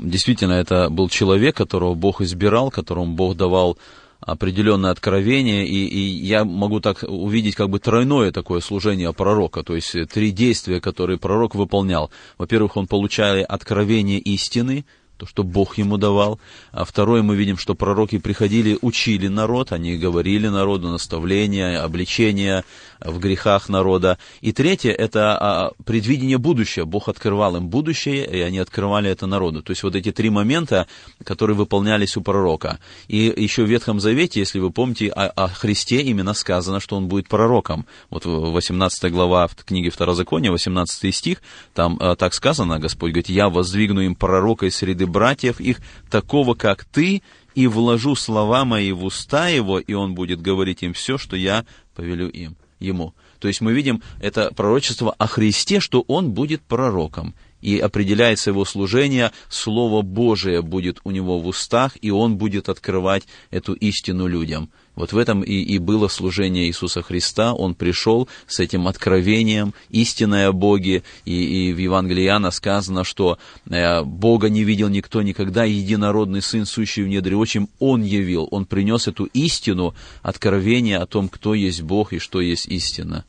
[0.00, 3.78] действительно это был человек, которого Бог избирал, которому Бог давал
[4.20, 9.76] определенное откровение, и, и я могу так увидеть как бы тройное такое служение пророка, то
[9.76, 12.10] есть три действия, которые пророк выполнял.
[12.36, 14.84] Во-первых, он получал откровение истины,
[15.18, 16.38] то, что Бог ему давал.
[16.70, 22.64] А второе, мы видим, что пророки приходили, учили народ, они говорили народу наставления, обличения
[23.00, 24.18] в грехах народа.
[24.40, 26.84] И третье, это а, предвидение будущего.
[26.84, 29.62] Бог открывал им будущее, и они открывали это народу.
[29.62, 30.86] То есть вот эти три момента,
[31.24, 32.78] которые выполнялись у пророка.
[33.08, 37.08] И еще в Ветхом Завете, если вы помните, о, о Христе именно сказано, что он
[37.08, 37.86] будет пророком.
[38.10, 41.42] Вот 18 глава в книге Второзакония, 18 стих,
[41.74, 46.54] там а, так сказано, Господь говорит, «Я воздвигну им пророка из среды братьев их, такого,
[46.54, 47.22] как ты,
[47.54, 51.64] и вложу слова мои в уста его, и он будет говорить им все, что я
[51.94, 53.14] повелю им» ему.
[53.38, 57.34] То есть мы видим это пророчество о Христе, что он будет пророком.
[57.60, 63.24] И определяется его служение, Слово Божие будет у него в устах, и он будет открывать
[63.50, 64.70] эту истину людям.
[64.98, 67.54] Вот в этом и, и было служение Иисуса Христа.
[67.54, 71.04] Он пришел с этим откровением, истинное о Боге.
[71.24, 73.38] И, и в Евангелии Иоанна сказано, что
[73.70, 78.48] э, Бога не видел никто никогда, единородный Сын, сущий в недре отчим, Он явил.
[78.50, 83.24] Он принес эту истину, откровение о том, кто есть Бог и что есть истина.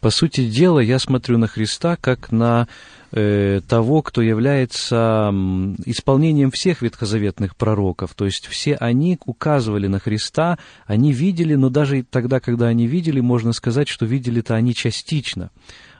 [0.00, 2.66] По сути дела, я смотрю на Христа как на
[3.10, 5.32] того, кто является
[5.84, 8.14] исполнением всех ветхозаветных пророков.
[8.14, 13.20] То есть все они указывали на Христа, они видели, но даже тогда, когда они видели,
[13.20, 15.50] можно сказать, что видели-то они частично.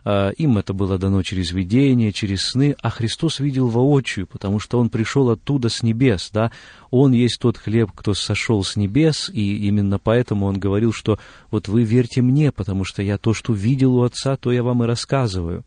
[0.09, 4.79] А, им это было дано через видение, через сны, а Христос видел воочию, потому что
[4.79, 6.53] Он пришел оттуда с небес, да,
[6.93, 11.19] Он есть тот хлеб, кто сошел с небес, и именно поэтому Он говорил, что
[11.51, 14.85] вот вы верьте мне, потому что я то, что видел у Отца, то я вам
[14.85, 15.65] и рассказываю.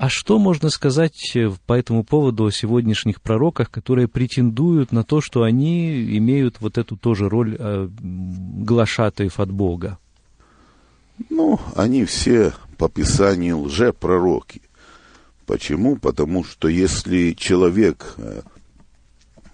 [0.00, 5.20] А что можно сказать э, по этому поводу о сегодняшних пророках, которые претендуют на то,
[5.20, 9.98] что они имеют вот эту тоже роль э, глашатаев от Бога?
[11.28, 14.62] Ну, они все по Писанию лжепророки.
[15.44, 15.96] Почему?
[15.96, 18.40] Потому что если человек э,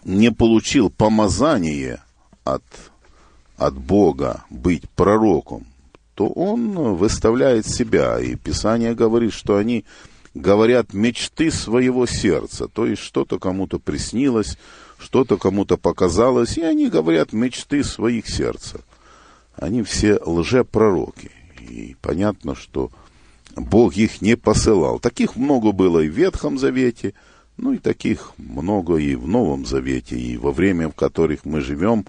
[0.04, 1.98] не получил помазание
[2.44, 2.62] от,
[3.56, 5.66] от Бога быть пророком,
[6.14, 8.20] то он выставляет себя.
[8.20, 9.84] И Писание говорит, что они
[10.36, 12.68] говорят мечты своего сердца.
[12.68, 14.58] То есть что-то кому-то приснилось,
[14.98, 18.80] что-то кому-то показалось, и они говорят мечты своих сердца.
[19.54, 21.30] Они все лжепророки.
[21.58, 22.90] И понятно, что
[23.56, 24.98] Бог их не посылал.
[24.98, 27.14] Таких много было и в Ветхом Завете,
[27.56, 32.04] ну и таких много и в Новом Завете, и во время, в которых мы живем,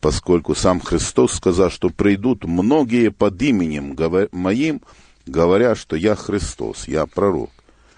[0.00, 3.94] поскольку сам Христос сказал, что придут многие под именем
[4.32, 4.80] моим,
[5.26, 7.50] говоря, что я Христос, я пророк,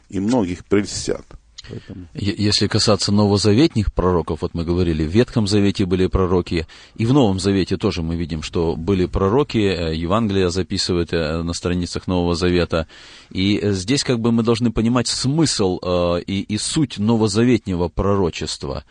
[0.08, 1.26] и многих прельстят.
[1.68, 2.06] Поэтому...
[2.14, 6.66] Если касаться новозаветних пророков, вот мы говорили, в Ветхом Завете были пророки,
[6.96, 11.52] и в Новом Завете тоже мы видим, что были пророки, э, Евангелие записывает э, на
[11.52, 12.86] страницах Нового Завета.
[13.30, 15.78] И э, здесь как бы мы должны понимать смысл
[16.26, 18.84] и, и суть новозаветнего пророчества.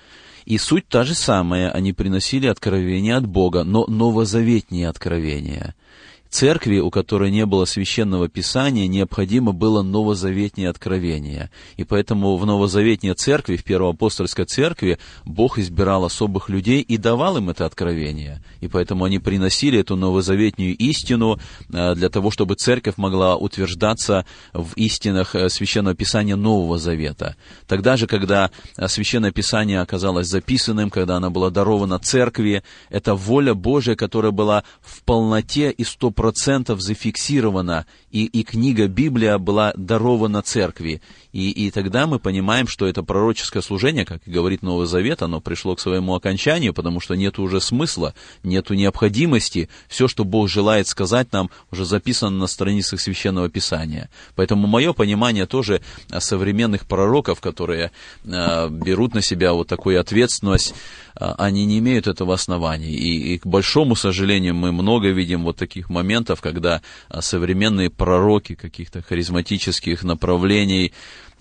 [0.45, 5.75] И суть та же самая, они приносили откровения от Бога, но новозаветние откровения–
[6.29, 11.49] Церкви, у которой не было священного писания, необходимо было новозаветнее откровение.
[11.77, 17.49] И поэтому в новозаветней церкви, в первоапостольской церкви, Бог избирал особых людей и давал им
[17.49, 18.43] это откровение.
[18.59, 21.39] И поэтому они приносили эту новозаветнюю истину
[21.71, 27.35] э, для того, чтобы церковь могла утверждаться в истинах э, священного писания Нового Завета.
[27.67, 33.53] Тогда же, когда э, священное писание оказалось записанным, когда оно было даровано церкви, это воля
[33.53, 36.16] Божия, которая была в полноте и стоп.
[36.17, 41.01] 100% зафиксировано, и, и книга Библия была дарована церкви.
[41.31, 45.39] И, и тогда мы понимаем, что это пророческое служение, как и говорит Новый Завет, оно
[45.39, 49.69] пришло к своему окончанию, потому что нет уже смысла, нет необходимости.
[49.87, 54.09] Все, что Бог желает сказать нам, уже записано на страницах Священного Писания.
[54.35, 55.81] Поэтому мое понимание тоже
[56.17, 57.91] современных пророков, которые
[58.23, 60.73] э, берут на себя вот такую ответственность,
[61.19, 62.91] они не имеют этого основания.
[62.91, 68.55] И, и, к большому сожалению, мы много видим вот таких моментов, когда э, современные пророки
[68.55, 70.93] каких-то харизматических направлений,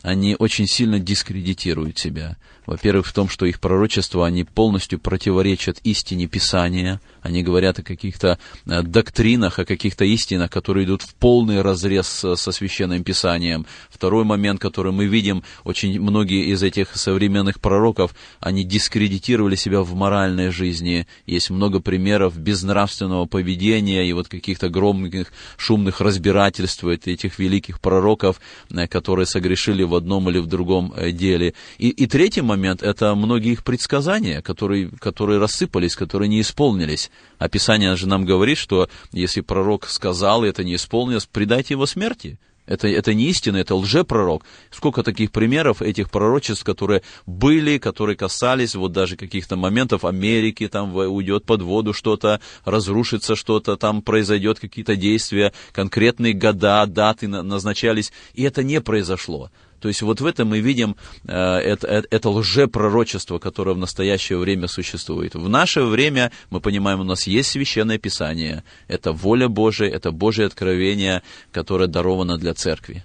[0.07, 2.37] они очень сильно дискредитируют себя.
[2.65, 7.01] Во-первых, в том, что их пророчества, они полностью противоречат истине Писания.
[7.23, 12.37] Они говорят о каких-то э, доктринах, о каких-то истинах, которые идут в полный разрез со
[12.37, 13.67] Священным Писанием.
[13.91, 19.95] Второй момент, который мы видим, очень многие из этих современных пророков, они дискредитировали себя в
[19.95, 21.09] моральной жизни.
[21.27, 28.41] Есть много примеров безнравственного поведения и вот каких-то громких, шумных разбирательств этих великих пророков,
[28.71, 31.55] э, которые согрешили в одном или в другом э, деле.
[31.79, 37.11] И, и третий момент, это многие их предсказания, которые, которые рассыпались, которые не исполнились.
[37.39, 42.39] Описание же нам говорит, что если пророк сказал, и это не исполнилось, предайте его смерти.
[42.67, 44.45] Это, это не истина, это лжепророк.
[44.71, 50.95] Сколько таких примеров этих пророчеств, которые были, которые касались вот даже каких-то моментов Америки, там
[50.95, 58.43] уйдет под воду что-то, разрушится что-то, там произойдет какие-то действия, конкретные года, даты назначались, и
[58.43, 59.51] это не произошло.
[59.81, 64.39] То есть вот в этом мы видим э, это, это, это лжепророчество, которое в настоящее
[64.39, 65.35] время существует.
[65.35, 70.47] В наше время, мы понимаем, у нас есть священное писание, это воля Божия, это Божье
[70.47, 73.05] откровение, которое даровано для церкви.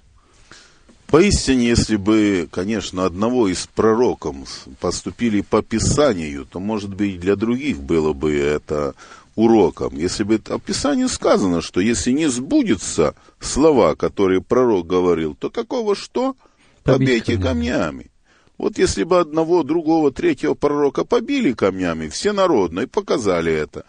[1.12, 7.82] Поистине, если бы, конечно, одного из пророков поступили по Писанию, то, может быть, для других
[7.82, 8.94] было бы это
[9.36, 9.98] уроком.
[9.98, 15.94] Если бы в Писании сказано, что если не сбудется слова, которые пророк говорил, то какого
[15.94, 16.34] что?
[16.82, 18.10] Побейте камнями.
[18.58, 23.84] Вот если бы одного, другого, третьего пророка побили камнями, все народно, и показали это,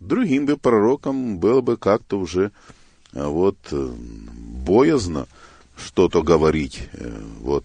[0.00, 2.52] другим бы пророкам было бы как-то уже
[3.12, 3.92] э, вот э,
[4.64, 5.26] боязно
[5.76, 7.64] что-то говорить, э, вот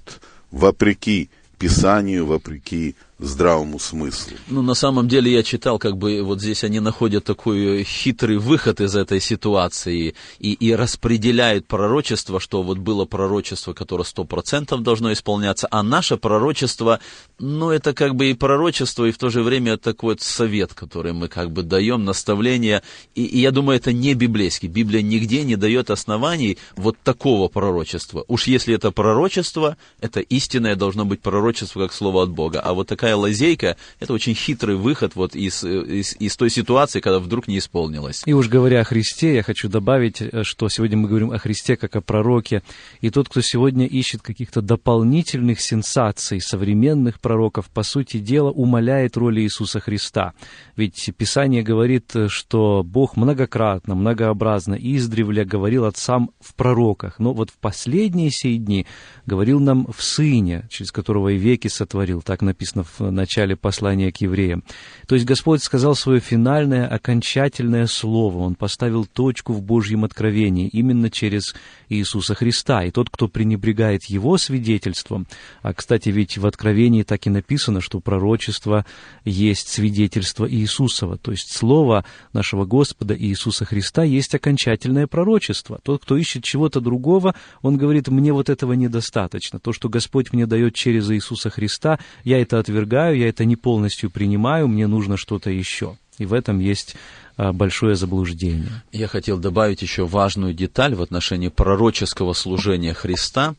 [0.51, 4.33] вопреки Писанию, вопреки здравому смыслу.
[4.47, 8.81] Ну, на самом деле я читал, как бы вот здесь они находят такой хитрый выход
[8.81, 15.13] из этой ситуации и, и распределяют пророчество, что вот было пророчество, которое сто процентов должно
[15.13, 16.99] исполняться, а наше пророчество,
[17.39, 21.13] ну, это как бы и пророчество, и в то же время такой вот совет, который
[21.13, 22.81] мы как бы даем, наставление,
[23.13, 24.67] и, и я думаю, это не библейский.
[24.67, 28.25] Библия нигде не дает оснований вот такого пророчества.
[28.27, 32.87] Уж если это пророчество, это истинное должно быть пророчество, как слово от Бога, а вот
[32.87, 37.47] такая такая лазейка, это очень хитрый выход вот из, из, из той ситуации, когда вдруг
[37.47, 38.23] не исполнилось.
[38.25, 41.77] И уж говоря о Христе, я хочу добавить, э, что сегодня мы говорим о Христе
[41.77, 42.63] как о пророке,
[42.99, 49.39] и тот, кто сегодня ищет каких-то дополнительных сенсаций современных пророков, по сути дела, умаляет роль
[49.39, 50.33] Иисуса Христа.
[50.75, 57.57] Ведь Писание говорит, что Бог многократно, многообразно, издревле говорил отцам в пророках, но вот в
[57.57, 58.85] последние сей дни
[59.25, 64.11] говорил нам в Сыне, через которого и веки сотворил, так написано в в начале послания
[64.11, 64.63] к евреям.
[65.07, 68.39] То есть Господь сказал свое финальное, окончательное слово.
[68.39, 71.55] Он поставил точку в Божьем откровении именно через
[71.89, 72.83] Иисуса Христа.
[72.83, 75.27] И тот, кто пренебрегает Его свидетельством,
[75.61, 78.85] а, кстати, ведь в откровении так и написано, что пророчество
[79.23, 81.17] есть свидетельство Иисусова.
[81.17, 85.79] То есть слово нашего Господа Иисуса Христа есть окончательное пророчество.
[85.83, 89.59] Тот, кто ищет чего-то другого, он говорит, мне вот этого недостаточно.
[89.59, 93.55] То, что Господь мне дает через Иисуса Христа, я это отвергаю отвергаю, я это не
[93.55, 95.97] полностью принимаю, мне нужно что-то еще.
[96.19, 96.95] И в этом есть
[97.35, 98.81] а, большое заблуждение.
[98.91, 103.55] Я хотел добавить еще важную деталь в отношении пророческого служения Христа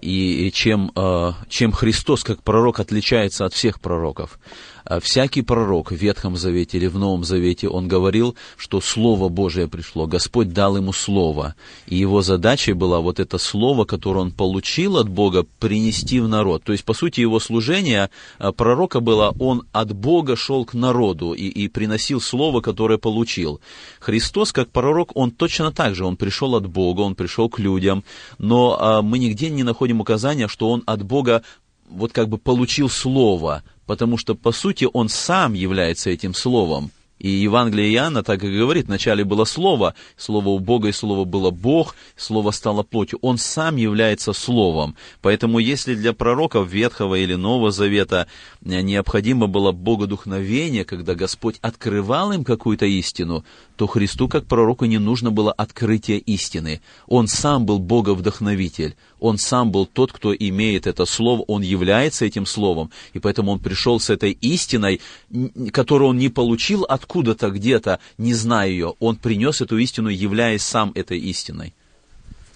[0.00, 4.40] и чем, а, чем Христос как пророк отличается от всех пророков.
[4.84, 9.68] А всякий пророк в Ветхом Завете или в Новом Завете, он говорил, что Слово Божие
[9.68, 11.54] пришло, Господь дал ему Слово,
[11.86, 16.62] и его задачей была вот это Слово, которое он получил от Бога, принести в народ.
[16.64, 21.32] То есть, по сути, его служение а, пророка было, он от Бога шел к народу
[21.32, 23.60] и, и приносил Слово, которое получил.
[24.00, 28.04] Христос, как пророк, он точно так же, он пришел от Бога, он пришел к людям,
[28.38, 31.42] но а, мы нигде не находим указания, что он от Бога
[31.90, 36.90] вот как бы получил слово, потому что, по сути, он сам является этим словом.
[37.20, 41.50] И Евангелие Иоанна так и говорит, вначале было Слово, Слово у Бога, и Слово было
[41.50, 43.18] Бог, Слово стало плотью.
[43.20, 44.96] Он сам является Словом.
[45.20, 48.26] Поэтому если для пророков Ветхого или Нового Завета
[48.62, 53.44] необходимо было богодухновение, когда Господь открывал им какую-то истину,
[53.76, 56.80] то Христу как пророку не нужно было открытие истины.
[57.06, 58.96] Он сам был Боговдохновитель.
[59.20, 63.58] Он сам был тот, кто имеет это слово, он является этим словом, и поэтому он
[63.58, 65.00] пришел с этой истиной,
[65.72, 70.62] которую он не получил от откуда-то где-то, не зная ее, он принес эту истину, являясь
[70.62, 71.74] сам этой истиной.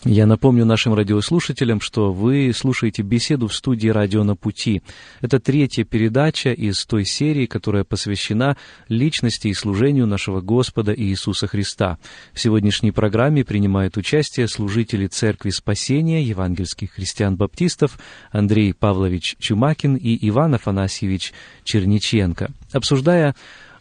[0.07, 4.83] Я напомню нашим радиослушателям, что вы слушаете беседу в студии «Радио на пути».
[5.23, 8.59] Это третья передача из той серии, которая посвящена
[8.91, 11.97] личности и служению нашего Господа Иисуса Христа.
[12.35, 17.99] В сегодняшней программе принимают участие служители Церкви Спасения, евангельских христиан-баптистов
[18.31, 21.33] Андрей Павлович Чумакин и Иван Афанасьевич
[21.65, 22.51] Черниченко.
[22.73, 23.35] Обсуждая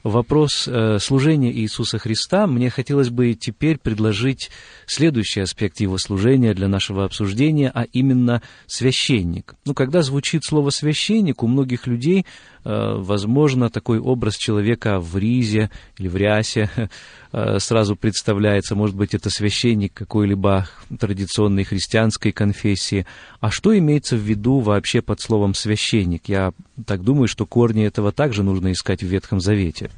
[0.04, 4.52] вопрос э, служения Иисуса Христа, мне хотелось бы теперь предложить
[4.86, 9.56] следующий аспект его служения для нашего обсуждения, а именно священник.
[9.66, 12.26] Ну, когда звучит слово «священник», у многих людей,
[12.66, 16.70] возможно, такой образ человека в ризе или в рясе
[17.32, 18.76] э, сразу представляется.
[18.76, 20.68] Может быть, это священник какой-либо
[21.00, 23.06] традиционной христианской конфессии.
[23.40, 26.30] А что имеется в виду вообще под словом «священник»?
[26.30, 26.54] Я
[26.86, 29.90] так думаю, что корни этого также нужно искать в Ветхом Завете.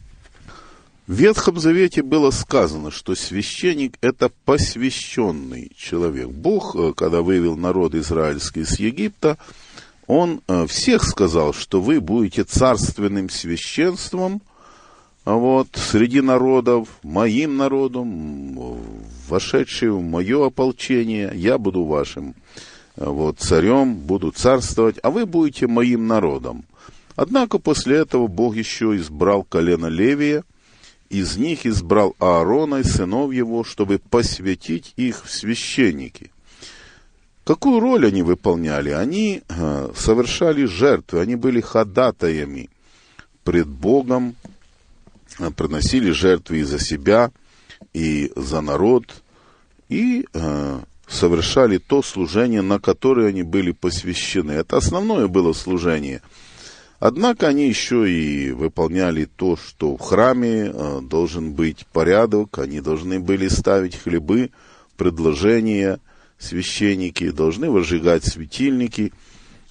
[1.07, 6.29] В Ветхом Завете было сказано, что священник– это посвященный человек.
[6.29, 9.37] Бог, э, когда вывел народ израильский из Египта,
[10.07, 14.41] он э, всех сказал, что вы будете царственным священством
[15.25, 18.79] вот, среди народов, моим народом,
[19.27, 22.35] вошедшим в мое ополчение, я буду вашим
[22.95, 26.65] вот, царем, буду царствовать, а вы будете моим народом.
[27.15, 30.43] Однако после этого Бог еще избрал колено Левия–
[31.09, 36.31] из них избрал Аарона и сынов его, чтобы посвятить их в священники.
[37.45, 38.89] Какую роль они выполняли?
[38.89, 42.71] Они э, совершали жертвы, они были ходатаями
[43.43, 44.35] пред Богом,
[45.37, 47.31] э, приносили жертвы и за себя,
[47.93, 49.21] и за народ,
[49.89, 54.53] и э, совершали то служение, на которое они были посвящены.
[54.53, 56.23] Это основное было служение.
[56.97, 60.73] Однако они еще и выполняли то, что в храме
[61.03, 64.49] должен быть порядок, они должны были ставить хлебы,
[64.97, 65.99] предложения,
[66.37, 69.13] священники, должны возжигать светильники,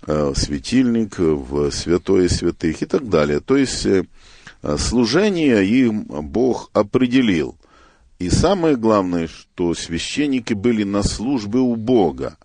[0.06, 3.40] э, светильник в святое святых и так далее.
[3.40, 4.04] То есть э,
[4.78, 7.56] служение им Бог определил.
[8.18, 12.38] И самое главное, что священники были на службе у Бога.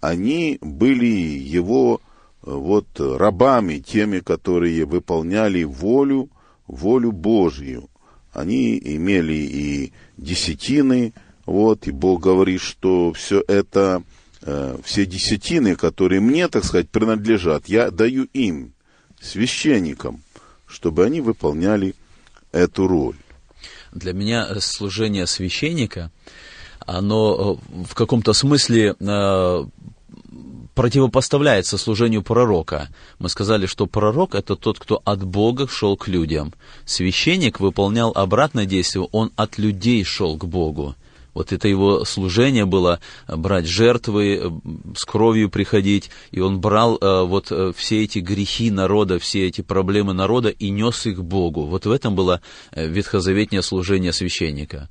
[0.00, 2.00] Они были его
[2.42, 6.28] вот рабами, теми, которые выполняли волю,
[6.66, 7.88] волю Божью.
[8.32, 11.12] Они имели и десятины,
[11.46, 14.02] вот, и Бог говорит, что все это,
[14.42, 18.72] э, все десятины, которые мне, так сказать, принадлежат, я даю им,
[19.20, 20.22] священникам,
[20.66, 21.94] чтобы они выполняли
[22.50, 23.16] эту роль.
[23.92, 26.10] Для меня э, служение священника,
[26.80, 28.96] оно э, в каком-то смысле
[30.74, 32.90] противопоставляется служению пророка.
[33.18, 36.52] Мы сказали, что пророк– это тот, кто от Бога шел к людям.
[36.84, 40.94] Священник выполнял обратное действие, он от людей шел к Богу.
[41.36, 44.58] Вот это его служение было брать жертвы,
[44.96, 49.60] с кровью приходить, и он брал э, вот э, все эти грехи народа, все эти
[49.60, 51.66] проблемы народа и нес их Богу.
[51.66, 52.40] Вот в этом было
[52.72, 54.88] э, ветхозаветнее служение священника.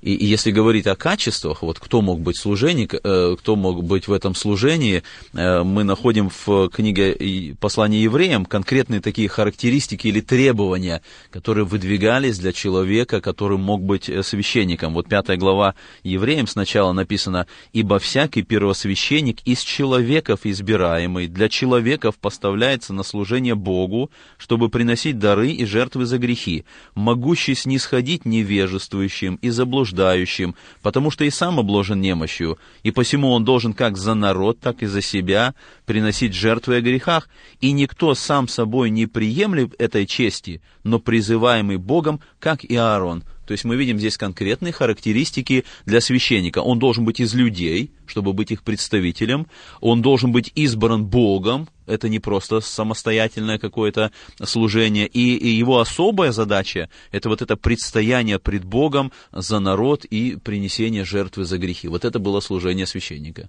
[0.00, 4.06] И, и если говорить о качествах, вот кто мог быть служенник, э, кто мог быть
[4.06, 11.02] в этом служении, э, мы находим в книге послания евреям конкретные такие характеристики или требования,
[11.30, 14.94] которые выдвигались для человека, который мог быть э, священником.
[14.94, 15.74] Вот пятая глава
[16.04, 24.10] евреям сначала написано, «Ибо всякий первосвященник из человеков избираемый для человеков поставляется на служение Богу,
[24.36, 31.24] чтобы приносить дары и жертвы за грехи, могущий снисходить невежествующим и заблуждающим, нуждающим, потому что
[31.24, 35.54] и сам обложен немощью, и посему он должен как за народ, так и за себя
[35.86, 37.28] приносить жертвы о грехах,
[37.60, 43.52] и никто сам собой не приемлет этой чести, но призываемый Богом, как и Аарон, то
[43.52, 46.58] есть мы видим здесь конкретные характеристики для священника.
[46.58, 49.46] Он должен быть из людей, чтобы быть их представителем.
[49.80, 51.66] Он должен быть избран Богом.
[51.88, 54.12] Это не просто самостоятельное какое-то
[54.44, 55.06] служение.
[55.06, 61.04] И, и его особая задача– это вот это предстояние пред Богом за народ и принесение
[61.04, 61.88] жертвы за грехи.
[61.88, 63.48] Вот это было служение священника.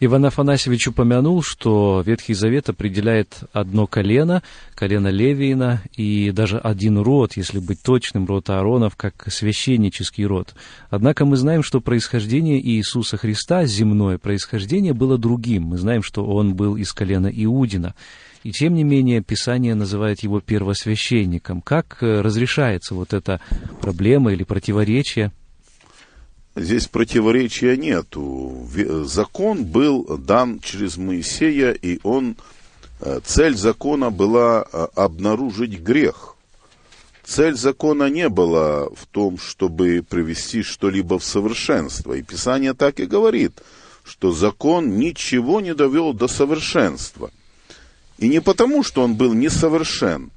[0.00, 4.42] Иван Афанасьевич упомянул, что Ветхий Завет определяет одно колено,
[4.74, 10.54] колено Левиина, и даже один род, если быть точным, род Ааронов, как священнический род.
[10.88, 15.64] Однако мы знаем, что происхождение Иисуса Христа, земное происхождение, было другим.
[15.64, 17.94] Мы знаем, что он был из колена Иудина.
[18.42, 21.60] И тем не менее Писание называет его первосвященником.
[21.60, 23.40] Как э, разрешается вот эта
[23.82, 25.30] проблема или противоречие
[26.56, 28.68] Здесь противоречия нету.
[29.04, 32.36] Закон был дан через Моисея, и он,
[33.00, 36.34] э, цель закона была э, обнаружить грех.
[37.22, 42.14] Цель закона не была в том, чтобы привести что-либо в совершенство.
[42.14, 43.62] И Писание так и говорит,
[44.02, 47.30] что закон ничего не довел до совершенства.
[48.18, 50.32] И не потому, что он был несовершен,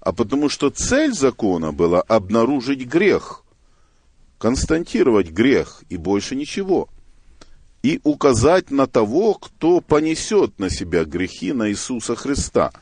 [0.00, 3.42] а потому что цель закона была обнаружить грех–
[4.38, 6.88] константировать грех и больше ничего,
[7.82, 12.72] и указать на того, кто понесет на себя грехи на Иисуса Христа.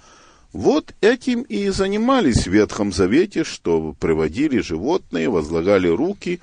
[0.52, 6.40] Вот этим и занимались в Ветхом Завете, что приводили животные, возлагали руки,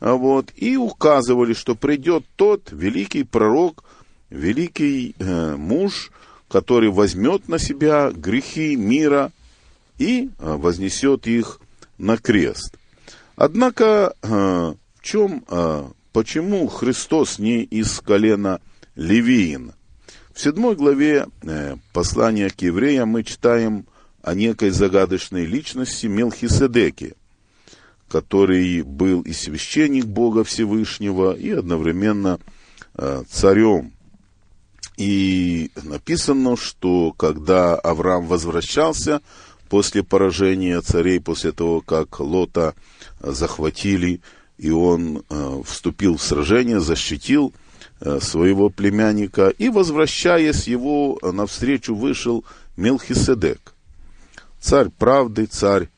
[0.00, 3.84] а вот, и указывали, что придет тот великий пророк,
[4.28, 6.10] великий э, муж,
[6.48, 9.32] который возьмет на себя грехи мира
[9.98, 11.58] и э, вознесет их
[11.96, 12.76] на крест.
[13.36, 18.60] Однако, э, в чем, э, почему Христос не из колена
[18.94, 19.72] Левиин?
[20.32, 23.86] В седьмой главе э, послания к евреям мы читаем
[24.22, 27.14] о некой загадочной личности Мелхиседеке,
[28.08, 32.38] который был и священник Бога Всевышнего, и одновременно
[33.28, 33.92] царем.
[34.96, 39.20] И написано, что когда Авраам возвращался
[39.68, 42.74] после поражения царей, после того, как Лота
[43.20, 44.20] захватили,
[44.58, 47.52] и он э, вступил в сражение, защитил
[48.00, 52.44] э, своего племянника, и, возвращаясь его, навстречу вышел
[52.76, 53.74] Мелхиседек,
[54.60, 55.88] царь правды, царь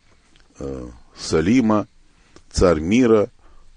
[0.59, 0.89] э,
[1.19, 1.87] Салима,
[2.51, 3.31] царь мира,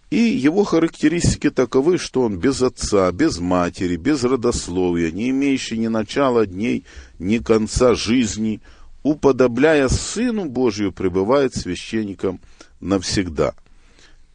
[0.09, 5.87] и его характеристики таковы, что он без отца, без матери, без родословия, не имеющий ни
[5.87, 6.83] начала дней,
[7.19, 8.59] ни конца жизни,
[9.03, 12.39] уподобляя Сыну Божию, пребывает священником
[12.79, 13.53] навсегда.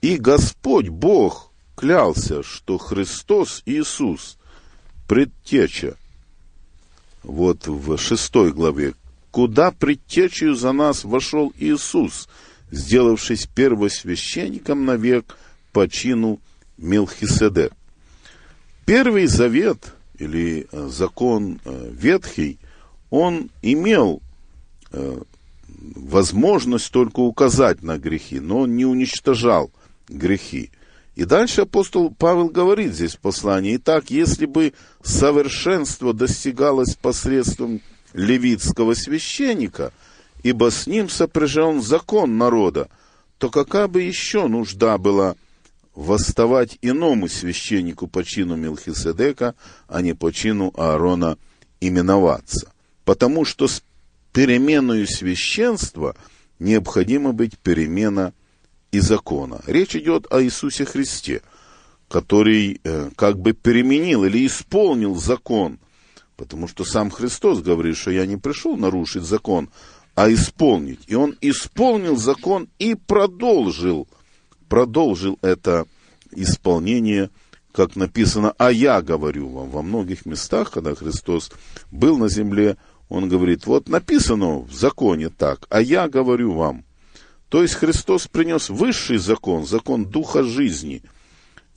[0.01, 4.39] И Господь Бог клялся, что Христос Иисус,
[5.09, 5.97] предтеча,
[7.23, 8.95] вот в шестой главе,
[9.31, 12.29] куда предтечью за нас вошел Иисус,
[12.71, 15.37] сделавшись первосвященником навек
[15.73, 16.39] по чину
[16.77, 17.73] Мелхиседек.
[18.85, 22.59] Первый завет или э, закон э, ветхий,
[23.11, 24.21] он имел
[25.95, 29.71] возможность только указать на грехи, но он не уничтожал
[30.09, 30.71] грехи.
[31.17, 34.73] И дальше апостол Павел говорит здесь в послании, итак, если бы
[35.03, 37.81] совершенство достигалось посредством
[38.13, 39.93] левитского священника,
[40.43, 42.89] ибо с ним сопряжен закон народа,
[43.39, 45.37] то какая бы еще нужда была
[45.95, 49.55] восставать иному священнику по чину Мелхиседека,
[49.87, 51.39] а не по чину Аарона
[51.81, 52.73] именоваться?
[53.05, 53.69] Потому что
[54.35, 56.17] переменою священства
[56.59, 58.35] необходимо быть перемена
[58.91, 59.63] и закона.
[59.67, 61.41] Речь идет о Иисусе Христе,
[62.09, 65.79] который э, как бы переменил или исполнил закон,
[66.37, 69.71] потому что сам Христос говорит, что я не пришел нарушить закон,
[70.17, 71.01] а исполнить.
[71.07, 74.09] И он исполнил закон и продолжил,
[74.69, 75.87] продолжил это
[76.33, 77.31] исполнение,
[77.73, 81.53] как написано, а я говорю вам, во многих местах, когда Христос
[81.93, 82.77] был на земле,
[83.09, 86.85] он говорит, вот написано в законе так, а я говорю вам.
[87.49, 91.03] То есть Христос принес высший закон, закон Духа жизни.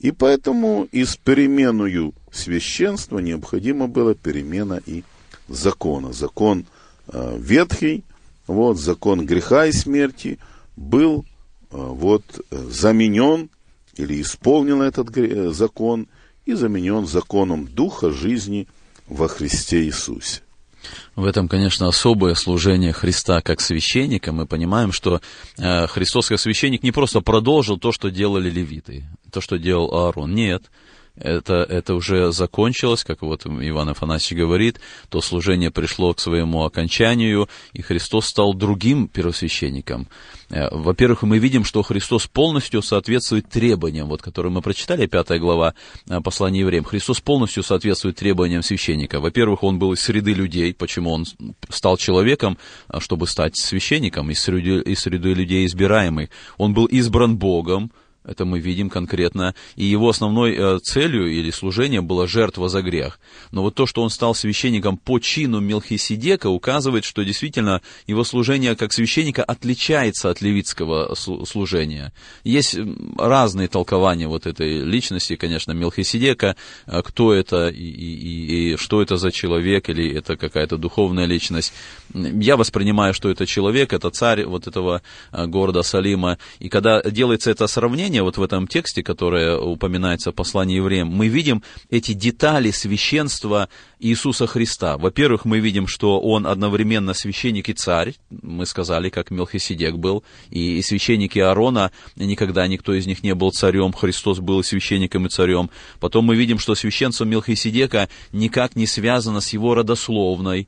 [0.00, 5.04] И поэтому из переменную священства необходимо было перемена и
[5.48, 6.12] закона.
[6.12, 6.66] Закон
[7.08, 8.04] э, ветхий,
[8.46, 10.38] вот, закон греха и смерти
[10.76, 11.24] был
[11.70, 13.50] э, вот, заменен
[13.96, 16.06] или исполнен этот э, закон
[16.46, 18.68] и заменен законом Духа жизни
[19.06, 20.42] во Христе Иисусе.
[21.16, 24.32] В этом, конечно, особое служение Христа как священника.
[24.32, 25.20] Мы понимаем, что
[25.58, 30.34] э, Христос как священник не просто продолжил то, что делали левиты, то, что делал Аарон.
[30.34, 30.70] Нет,
[31.20, 37.48] это, это уже закончилось, как вот Иван Афанасьевич говорит, то служение пришло к своему окончанию,
[37.72, 40.08] и Христос стал другим первосвященником.
[40.50, 45.74] Э, во-первых, мы видим, что Христос полностью соответствует требованиям, вот, которые мы прочитали, пятая глава
[46.08, 46.84] э, послания евреям.
[46.84, 49.20] Христос полностью соответствует требованиям священника.
[49.20, 51.24] Во-первых, он был из среды людей, почему он
[51.68, 52.58] стал человеком,
[52.88, 56.30] э, чтобы стать священником, из среды, из среды людей избираемый.
[56.56, 57.90] Он был избран Богом,
[58.28, 59.54] это мы видим конкретно.
[59.76, 63.18] И его основной э, целью или служением была жертва за грех.
[63.50, 68.76] Но вот то, что он стал священником по чину Мелхиседека, указывает, что действительно его служение
[68.76, 72.12] как священника отличается от левитского служения.
[72.44, 72.76] Есть
[73.16, 76.56] разные толкования вот этой личности, конечно, Мелхиседека,
[76.86, 81.72] э, кто это и, и, и что это за человек, или это какая-то духовная личность.
[82.14, 85.02] Я воспринимаю, что это человек, это царь вот этого
[85.32, 86.38] э, города Салима.
[86.58, 91.08] И когда делается это сравнение, Писания, вот в этом тексте, которое упоминается в послании евреям,
[91.08, 93.68] мы видим эти детали священства
[94.00, 94.96] Иисуса Христа.
[94.98, 100.82] Во-первых, мы видим, что Он одновременно священник и царь, мы сказали, как Мелхиседек был, и
[100.82, 105.70] священники Аарона, никогда никто из них не был царем, Христос был священником и царем.
[106.00, 110.66] Потом мы видим, что священство Мелхиседека никак не связано с его родословной,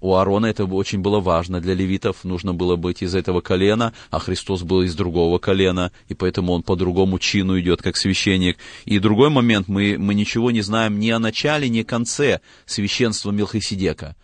[0.00, 4.20] у Аарона это очень было важно для левитов, нужно было быть из этого колена, а
[4.20, 8.58] Христос был из другого колена, и поэтому он по другому чину идет, как священник.
[8.84, 13.32] И другой момент, мы, мы ничего не знаем ни о начале, ни о конце священства
[13.32, 14.14] Милхиседека.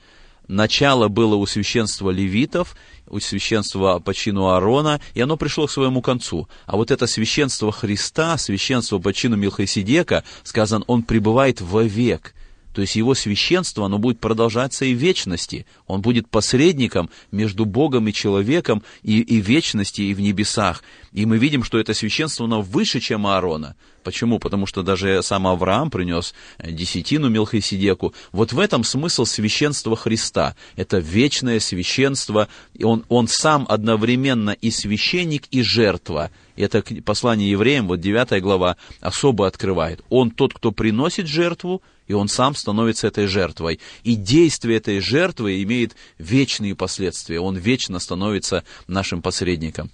[0.47, 2.77] Начало было у священства левитов,
[3.09, 6.49] у священства по чину Аарона, и оно пришло к своему концу.
[6.67, 12.35] А вот это священство Христа, священство по чину Милхиседека, сказано, он пребывает вовек–
[12.75, 15.65] то есть его священство, оно будет продолжаться и в вечности.
[15.87, 20.83] Он будет посредником между Богом и человеком и, и вечности, и в небесах.
[21.13, 23.77] И мы видим, что это священство, оно выше, чем Аарона.
[24.03, 24.41] Почему?
[24.41, 28.13] Потому что даже сам Авраам принес десятину Мелхиседеку.
[28.33, 30.57] Вот в этом смысл священства Христа.
[30.75, 32.49] Это вечное священство.
[32.75, 36.33] И он, он сам одновременно и священник, и жертва.
[36.57, 40.03] Это послание евреям, вот 9 глава, особо открывает.
[40.09, 43.81] Он тот, кто приносит жертву, и он сам становится этой жертвой.
[44.03, 47.41] И действие этой жертвы имеет вечные последствия.
[47.41, 49.91] Он вечно становится нашим посредником.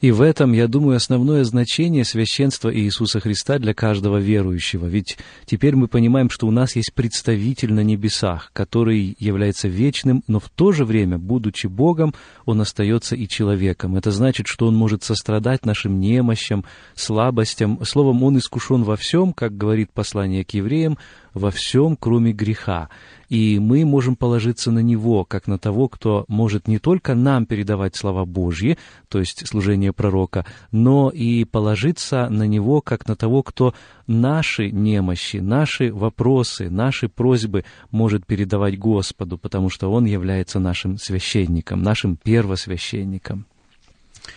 [0.00, 4.86] И в этом, я думаю, основное значение священства Иисуса Христа для каждого верующего.
[4.86, 10.38] Ведь теперь мы понимаем, что у нас есть представитель на небесах, который является вечным, но
[10.38, 12.14] в то же время, будучи Богом,
[12.44, 13.96] он остается и человеком.
[13.96, 16.64] Это значит, что он может сострадать нашим немощам,
[16.94, 17.84] слабостям.
[17.84, 20.96] Словом, он искушен во всем, как говорит послание к евреям,
[21.38, 22.88] во всем, кроме греха.
[23.28, 27.96] И мы можем положиться на Него, как на того, кто может не только нам передавать
[27.96, 28.78] слова Божьи,
[29.08, 33.74] то есть служение пророка, но и положиться на Него, как на того, кто
[34.06, 41.82] наши немощи, наши вопросы, наши просьбы может передавать Господу, потому что Он является нашим священником,
[41.82, 43.46] нашим первосвященником.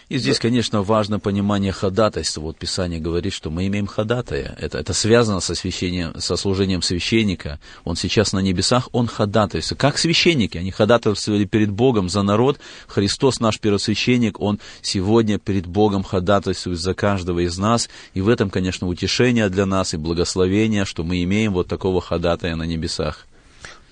[0.09, 2.41] И здесь, конечно, важно понимание ходатайства.
[2.41, 4.55] Вот Писание говорит, что мы имеем ходатая.
[4.59, 7.59] Это, это связано со, священием, со служением священника.
[7.83, 9.79] Он сейчас на небесах, он ходатайствует.
[9.79, 12.59] Как священники, они ходатайствовали перед Богом за народ.
[12.87, 17.89] Христос, наш первосвященник, он сегодня перед Богом ходатайствует за каждого из нас.
[18.13, 22.55] И в этом, конечно, утешение для нас и благословение, что мы имеем вот такого ходатая
[22.55, 23.25] на небесах.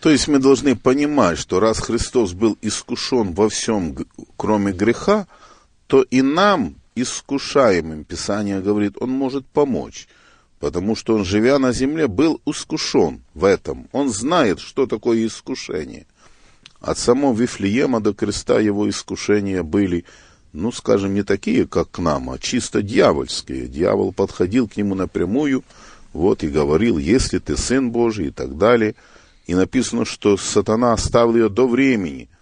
[0.02, 3.96] То есть мы должны понимать, что раз Христос был искушен во всем,
[4.38, 5.28] кроме греха,
[5.90, 10.08] то и нам, искушаемым, Писание говорит, он может помочь.
[10.60, 13.88] Потому что он, живя на земле, был искушен в этом.
[13.92, 16.06] Он знает, что такое искушение.
[16.80, 20.06] От самого Вифлеема до креста его искушения были,
[20.54, 23.68] ну, скажем, не такие, как к нам, а чисто дьявольские.
[23.68, 25.64] Дьявол подходил к нему напрямую,
[26.14, 28.94] вот, и говорил, если ты сын Божий, и так далее.
[29.48, 32.30] И написано, что сатана оставил ее до времени–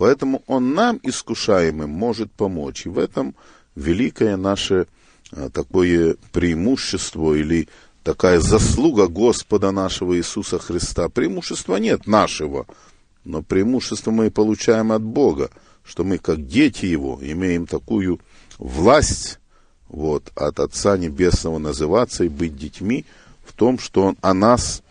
[0.00, 2.86] Поэтому он нам, искушаемым, может помочь.
[2.86, 3.34] И в этом
[3.76, 4.86] великое наше
[5.30, 7.68] а, такое преимущество или
[8.02, 11.10] такая заслуга Господа нашего Иисуса Христа.
[11.10, 12.64] Преимущества нет нашего,
[13.26, 15.50] но преимущество мы получаем от Бога,
[15.84, 18.20] что мы, как дети Его, имеем такую
[18.56, 19.38] власть
[19.90, 23.04] вот, от Отца Небесного называться и быть детьми
[23.44, 24.82] в том, что Он о нас,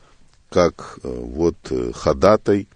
[0.51, 2.68] как э, вот э, ходатай,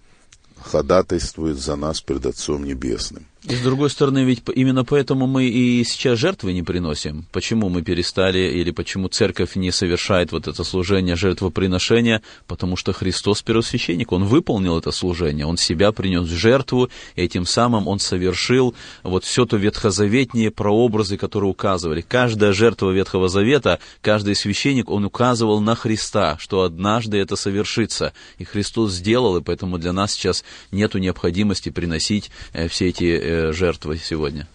[0.64, 3.26] ходатайствует за нас пред Отцом Небесным.
[3.46, 7.26] И с другой стороны, ведь именно поэтому мы и сейчас жертвы не приносим.
[7.30, 12.22] Почему мы перестали или почему церковь не совершает вот это служение жертвоприношения?
[12.46, 17.44] Потому что Христос первосвященник, Он выполнил это служение, Он себя принес в жертву, и этим
[17.44, 22.00] самым Он совершил вот все то ветхозаветние прообразы, которые указывали.
[22.00, 28.14] Каждая жертва Ветхого Завета, каждый священник, он указывал на Христа, что однажды это совершится.
[28.38, 33.33] И Христос сделал, и поэтому для нас сейчас нет необходимости приносить э, все эти э,
[33.52, 34.46] жертвы сегодня.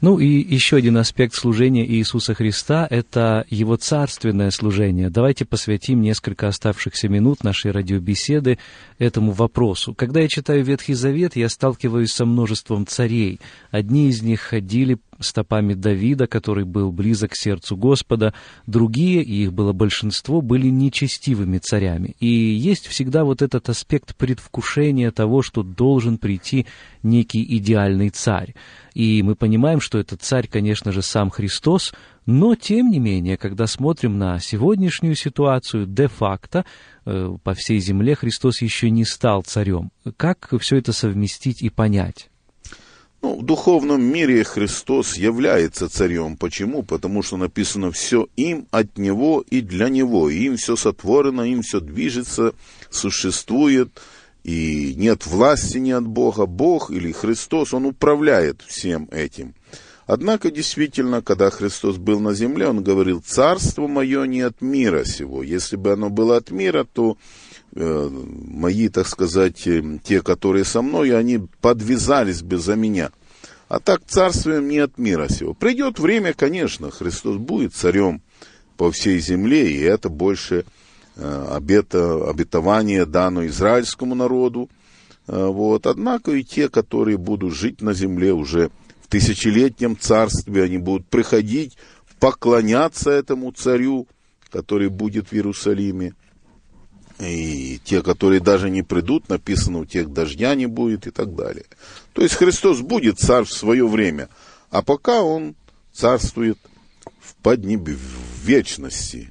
[0.00, 5.08] Ну и еще один аспект служения Иисуса Христа– это Его царственное служение.
[5.08, 8.58] Давайте посвятим несколько оставшихся минут нашей радиобеседы
[8.98, 9.94] этому вопросу.
[9.94, 13.40] Когда я читаю Ветхий Завет, я сталкиваюсь со множеством царей.
[13.70, 18.34] Одни из них ходили стопами Давида, который был близок к сердцу Господа,
[18.66, 22.16] другие, и их было большинство, были нечестивыми царями.
[22.20, 26.66] И есть всегда вот этот аспект предвкушения того, что должен прийти
[27.02, 28.54] некий идеальный царь.
[28.94, 31.92] И мы понимаем, что этот царь, конечно же, сам Христос,
[32.26, 36.64] но, тем не менее, когда смотрим на сегодняшнюю ситуацию, де-факто
[37.04, 39.92] э, по всей земле Христос еще не стал царем.
[40.16, 42.30] Как все это совместить и понять?
[43.26, 46.36] Ну, в духовном мире Христос является царем.
[46.36, 46.84] Почему?
[46.84, 50.30] Потому что написано все им, от Него и для Него.
[50.30, 52.54] Им все сотворено, им все движется,
[52.88, 54.00] существует,
[54.44, 56.46] и нет власти не от Бога.
[56.46, 59.54] Бог или Христос, Он управляет всем этим.
[60.06, 65.42] Однако, действительно, когда Христос был на земле, Он говорил, «Царство мое не от мира сего».
[65.42, 67.18] Если бы оно было от мира, то
[67.76, 73.10] мои, так сказать, э, те, которые со мной, они подвязались бы за меня.
[73.68, 75.52] А так царствуем не от мира сего.
[75.52, 78.22] Придет время, конечно, Христос будет царем
[78.76, 80.64] по всей земле, и это больше
[81.16, 84.70] э, обета, обетование дано израильскому народу.
[85.26, 85.88] Вот.
[85.88, 88.70] Однако и те, которые будут жить на земле уже
[89.02, 91.76] в тысячелетнем царстве, они будут приходить,
[92.20, 94.06] поклоняться этому царю,
[94.50, 96.14] который будет в Иерусалиме–
[97.18, 101.64] и те, которые даже не придут, написано, у тех дождя не будет и так далее.
[102.12, 104.28] То есть Христос будет царь в свое время,
[104.70, 105.54] а пока он
[105.92, 106.58] царствует
[107.20, 109.30] в поднебе, в вечности.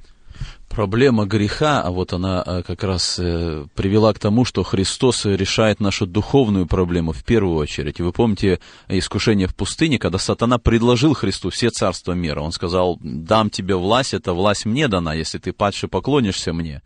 [0.76, 5.80] Проблема греха, а вот она э, как раз э, привела к тому, что Христос решает
[5.80, 7.98] нашу духовную проблему в первую очередь.
[7.98, 12.42] И вы помните искушение в пустыне, когда сатана предложил Христу все царства мира.
[12.42, 16.82] Он сказал, дам тебе власть, эта власть мне дана, если ты падше поклонишься мне.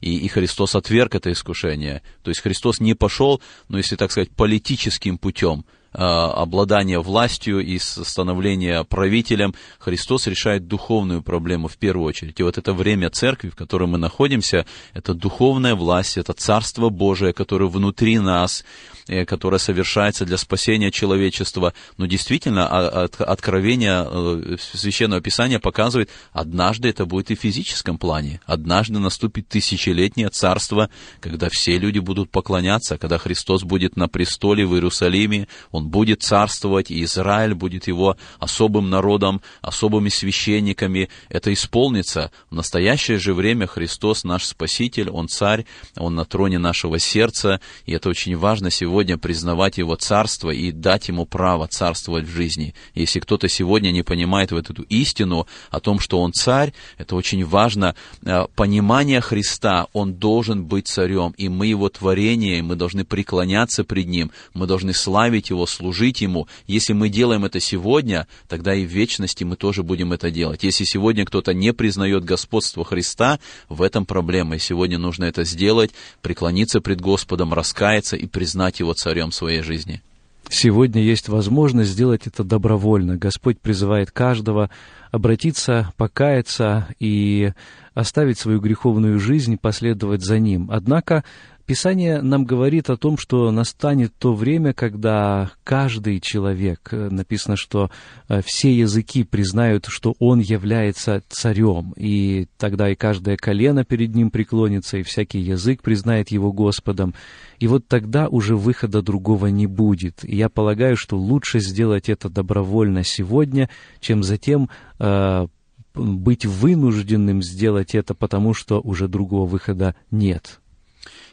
[0.00, 2.00] И, и Христос отверг это искушение.
[2.22, 8.84] То есть Христос не пошел, ну если так сказать, политическим путем, обладания властью и становления
[8.84, 12.40] правителем, Христос решает духовную проблему в первую очередь.
[12.40, 17.32] И вот это время церкви, в котором мы находимся, это духовная власть, это Царство Божие,
[17.32, 18.64] которое внутри нас,
[19.06, 21.74] Э, которая совершается для спасения человечества.
[21.98, 28.40] Но действительно, а, откровение э, Священного Писания показывает, однажды это будет и в физическом плане.
[28.46, 30.88] Однажды наступит тысячелетнее царство,
[31.20, 36.90] когда все люди будут поклоняться, когда Христос будет на престоле в Иерусалиме, Он будет царствовать,
[36.90, 41.08] и Израиль будет Его особым народом, особыми священниками.
[41.28, 42.30] Это исполнится.
[42.50, 45.66] В настоящее же время Христос наш Спаситель, Он царь,
[45.96, 50.70] Он на троне нашего сердца, и это очень важно сегодня сегодня признавать Его царство и
[50.70, 52.74] дать Ему право царствовать в жизни.
[52.94, 57.44] Если кто-то сегодня не понимает вот эту истину о том, что Он царь, это очень
[57.44, 57.94] важно.
[58.22, 63.84] Э, понимание Христа, Он должен быть царем, и мы Его творение, и мы должны преклоняться
[63.84, 66.48] пред Ним, мы должны славить Его, служить Ему.
[66.66, 70.64] Если мы делаем это сегодня, тогда и в вечности мы тоже будем это делать.
[70.64, 75.90] Если сегодня кто-то не признает господство Христа, в этом проблема, и сегодня нужно это сделать,
[76.22, 80.02] преклониться пред Господом, раскаяться и признать Его царем своей жизни.
[80.50, 83.16] Сегодня есть возможность сделать это добровольно.
[83.16, 84.70] Господь призывает каждого
[85.10, 87.52] обратиться, покаяться и
[87.94, 90.68] оставить свою греховную жизнь, последовать за Ним.
[90.70, 91.24] Однако
[91.66, 97.90] Писание нам говорит о том, что настанет то время, когда каждый человек, э, написано, что
[98.28, 104.30] э, все языки признают, что он является царем, и тогда и каждое колено перед ним
[104.30, 107.14] преклонится, и всякий язык признает его Господом.
[107.58, 110.22] И вот тогда уже выхода другого не будет.
[110.22, 115.46] И я полагаю, что лучше сделать это добровольно сегодня, чем затем э,
[115.94, 120.60] быть вынужденным сделать это, потому что уже другого выхода нет.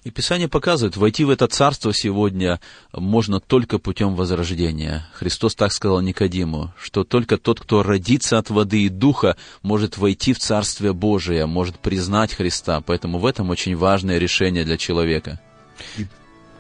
[0.04, 2.60] И Писание показывает, войти в это царство сегодня
[2.92, 5.08] можно только путем возрождения.
[5.14, 10.34] Христос так сказал Никодиму, что только тот, кто родится от воды и духа, может войти
[10.34, 12.82] в Царствие Божие, может признать Христа.
[12.82, 15.40] Поэтому в этом очень важное решение для человека.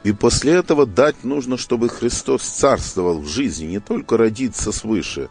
[0.03, 5.29] И, после этого дать нужно, чтобы Христос царствовал в жизни, не только родиться свыше,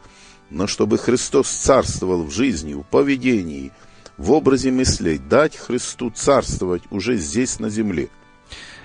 [0.48, 3.70] но чтобы Христос царствовал в жизни, в поведении–
[4.20, 8.10] в образе мыслей, дать Христу царствовать уже здесь, на земле.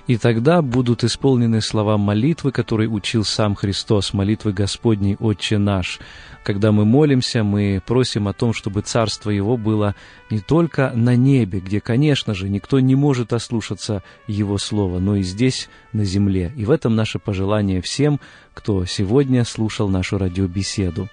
[0.07, 5.99] И тогда будут исполнены слова молитвы, которые учил сам Христос, молитвы Господней «Отче наш».
[6.43, 9.95] Когда мы молимся, мы просим о том, чтобы Царство Его было
[10.29, 15.23] не только на небе, где, конечно же, никто не может ослушаться Его Слова, но и
[15.23, 16.53] здесь, на земле.
[16.55, 18.21] И в этом наше пожелание всем,
[18.53, 21.09] кто сегодня слушал нашу радиобеседу.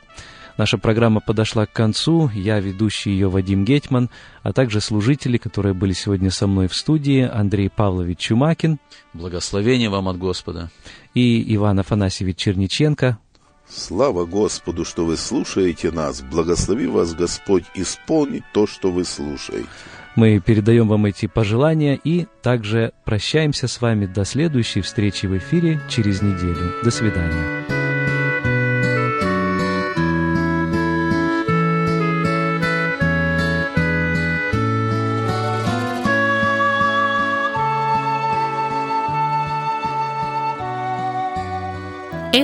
[0.59, 2.31] Наша программа подошла к концу.
[2.35, 4.11] Я ведущий ее Вадим Гетман,
[4.43, 8.79] а также служители, которые были сегодня со мной в студии, Андрей Павлович Чумакин.
[9.15, 10.71] Благословение вам от Господа.
[11.15, 13.19] И Иван Афанасьевич Черниченко.
[13.69, 16.21] Слава Господу, что вы слушаете нас.
[16.21, 19.67] Благослови вас Господь исполнить то, что вы слушаете.
[20.15, 25.81] Мы передаем вам эти пожелания и также прощаемся с вами до следующей встречи в эфире
[25.89, 26.75] через неделю.
[26.85, 27.72] До свидания.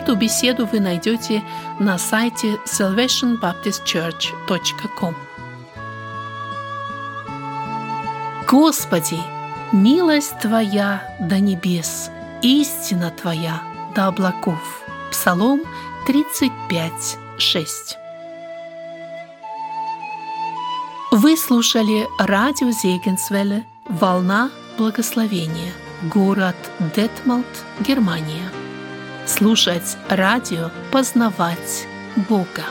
[0.08, 1.44] Эту беседу вы найдете
[1.78, 5.14] на сайте salvationbaptistchurch.com.
[8.46, 9.18] Господи,
[9.70, 13.60] милость Твоя до небес, истина Твоя
[13.94, 14.80] до облаков.
[15.10, 15.60] Псалом
[16.06, 17.98] 35, 6.
[21.10, 26.56] Вы слушали радио Зегенсвелле «Волна благословения», город
[26.96, 27.44] Детмалт,
[27.80, 28.50] Германия
[29.28, 31.86] слушать радио, познавать
[32.28, 32.64] Бога.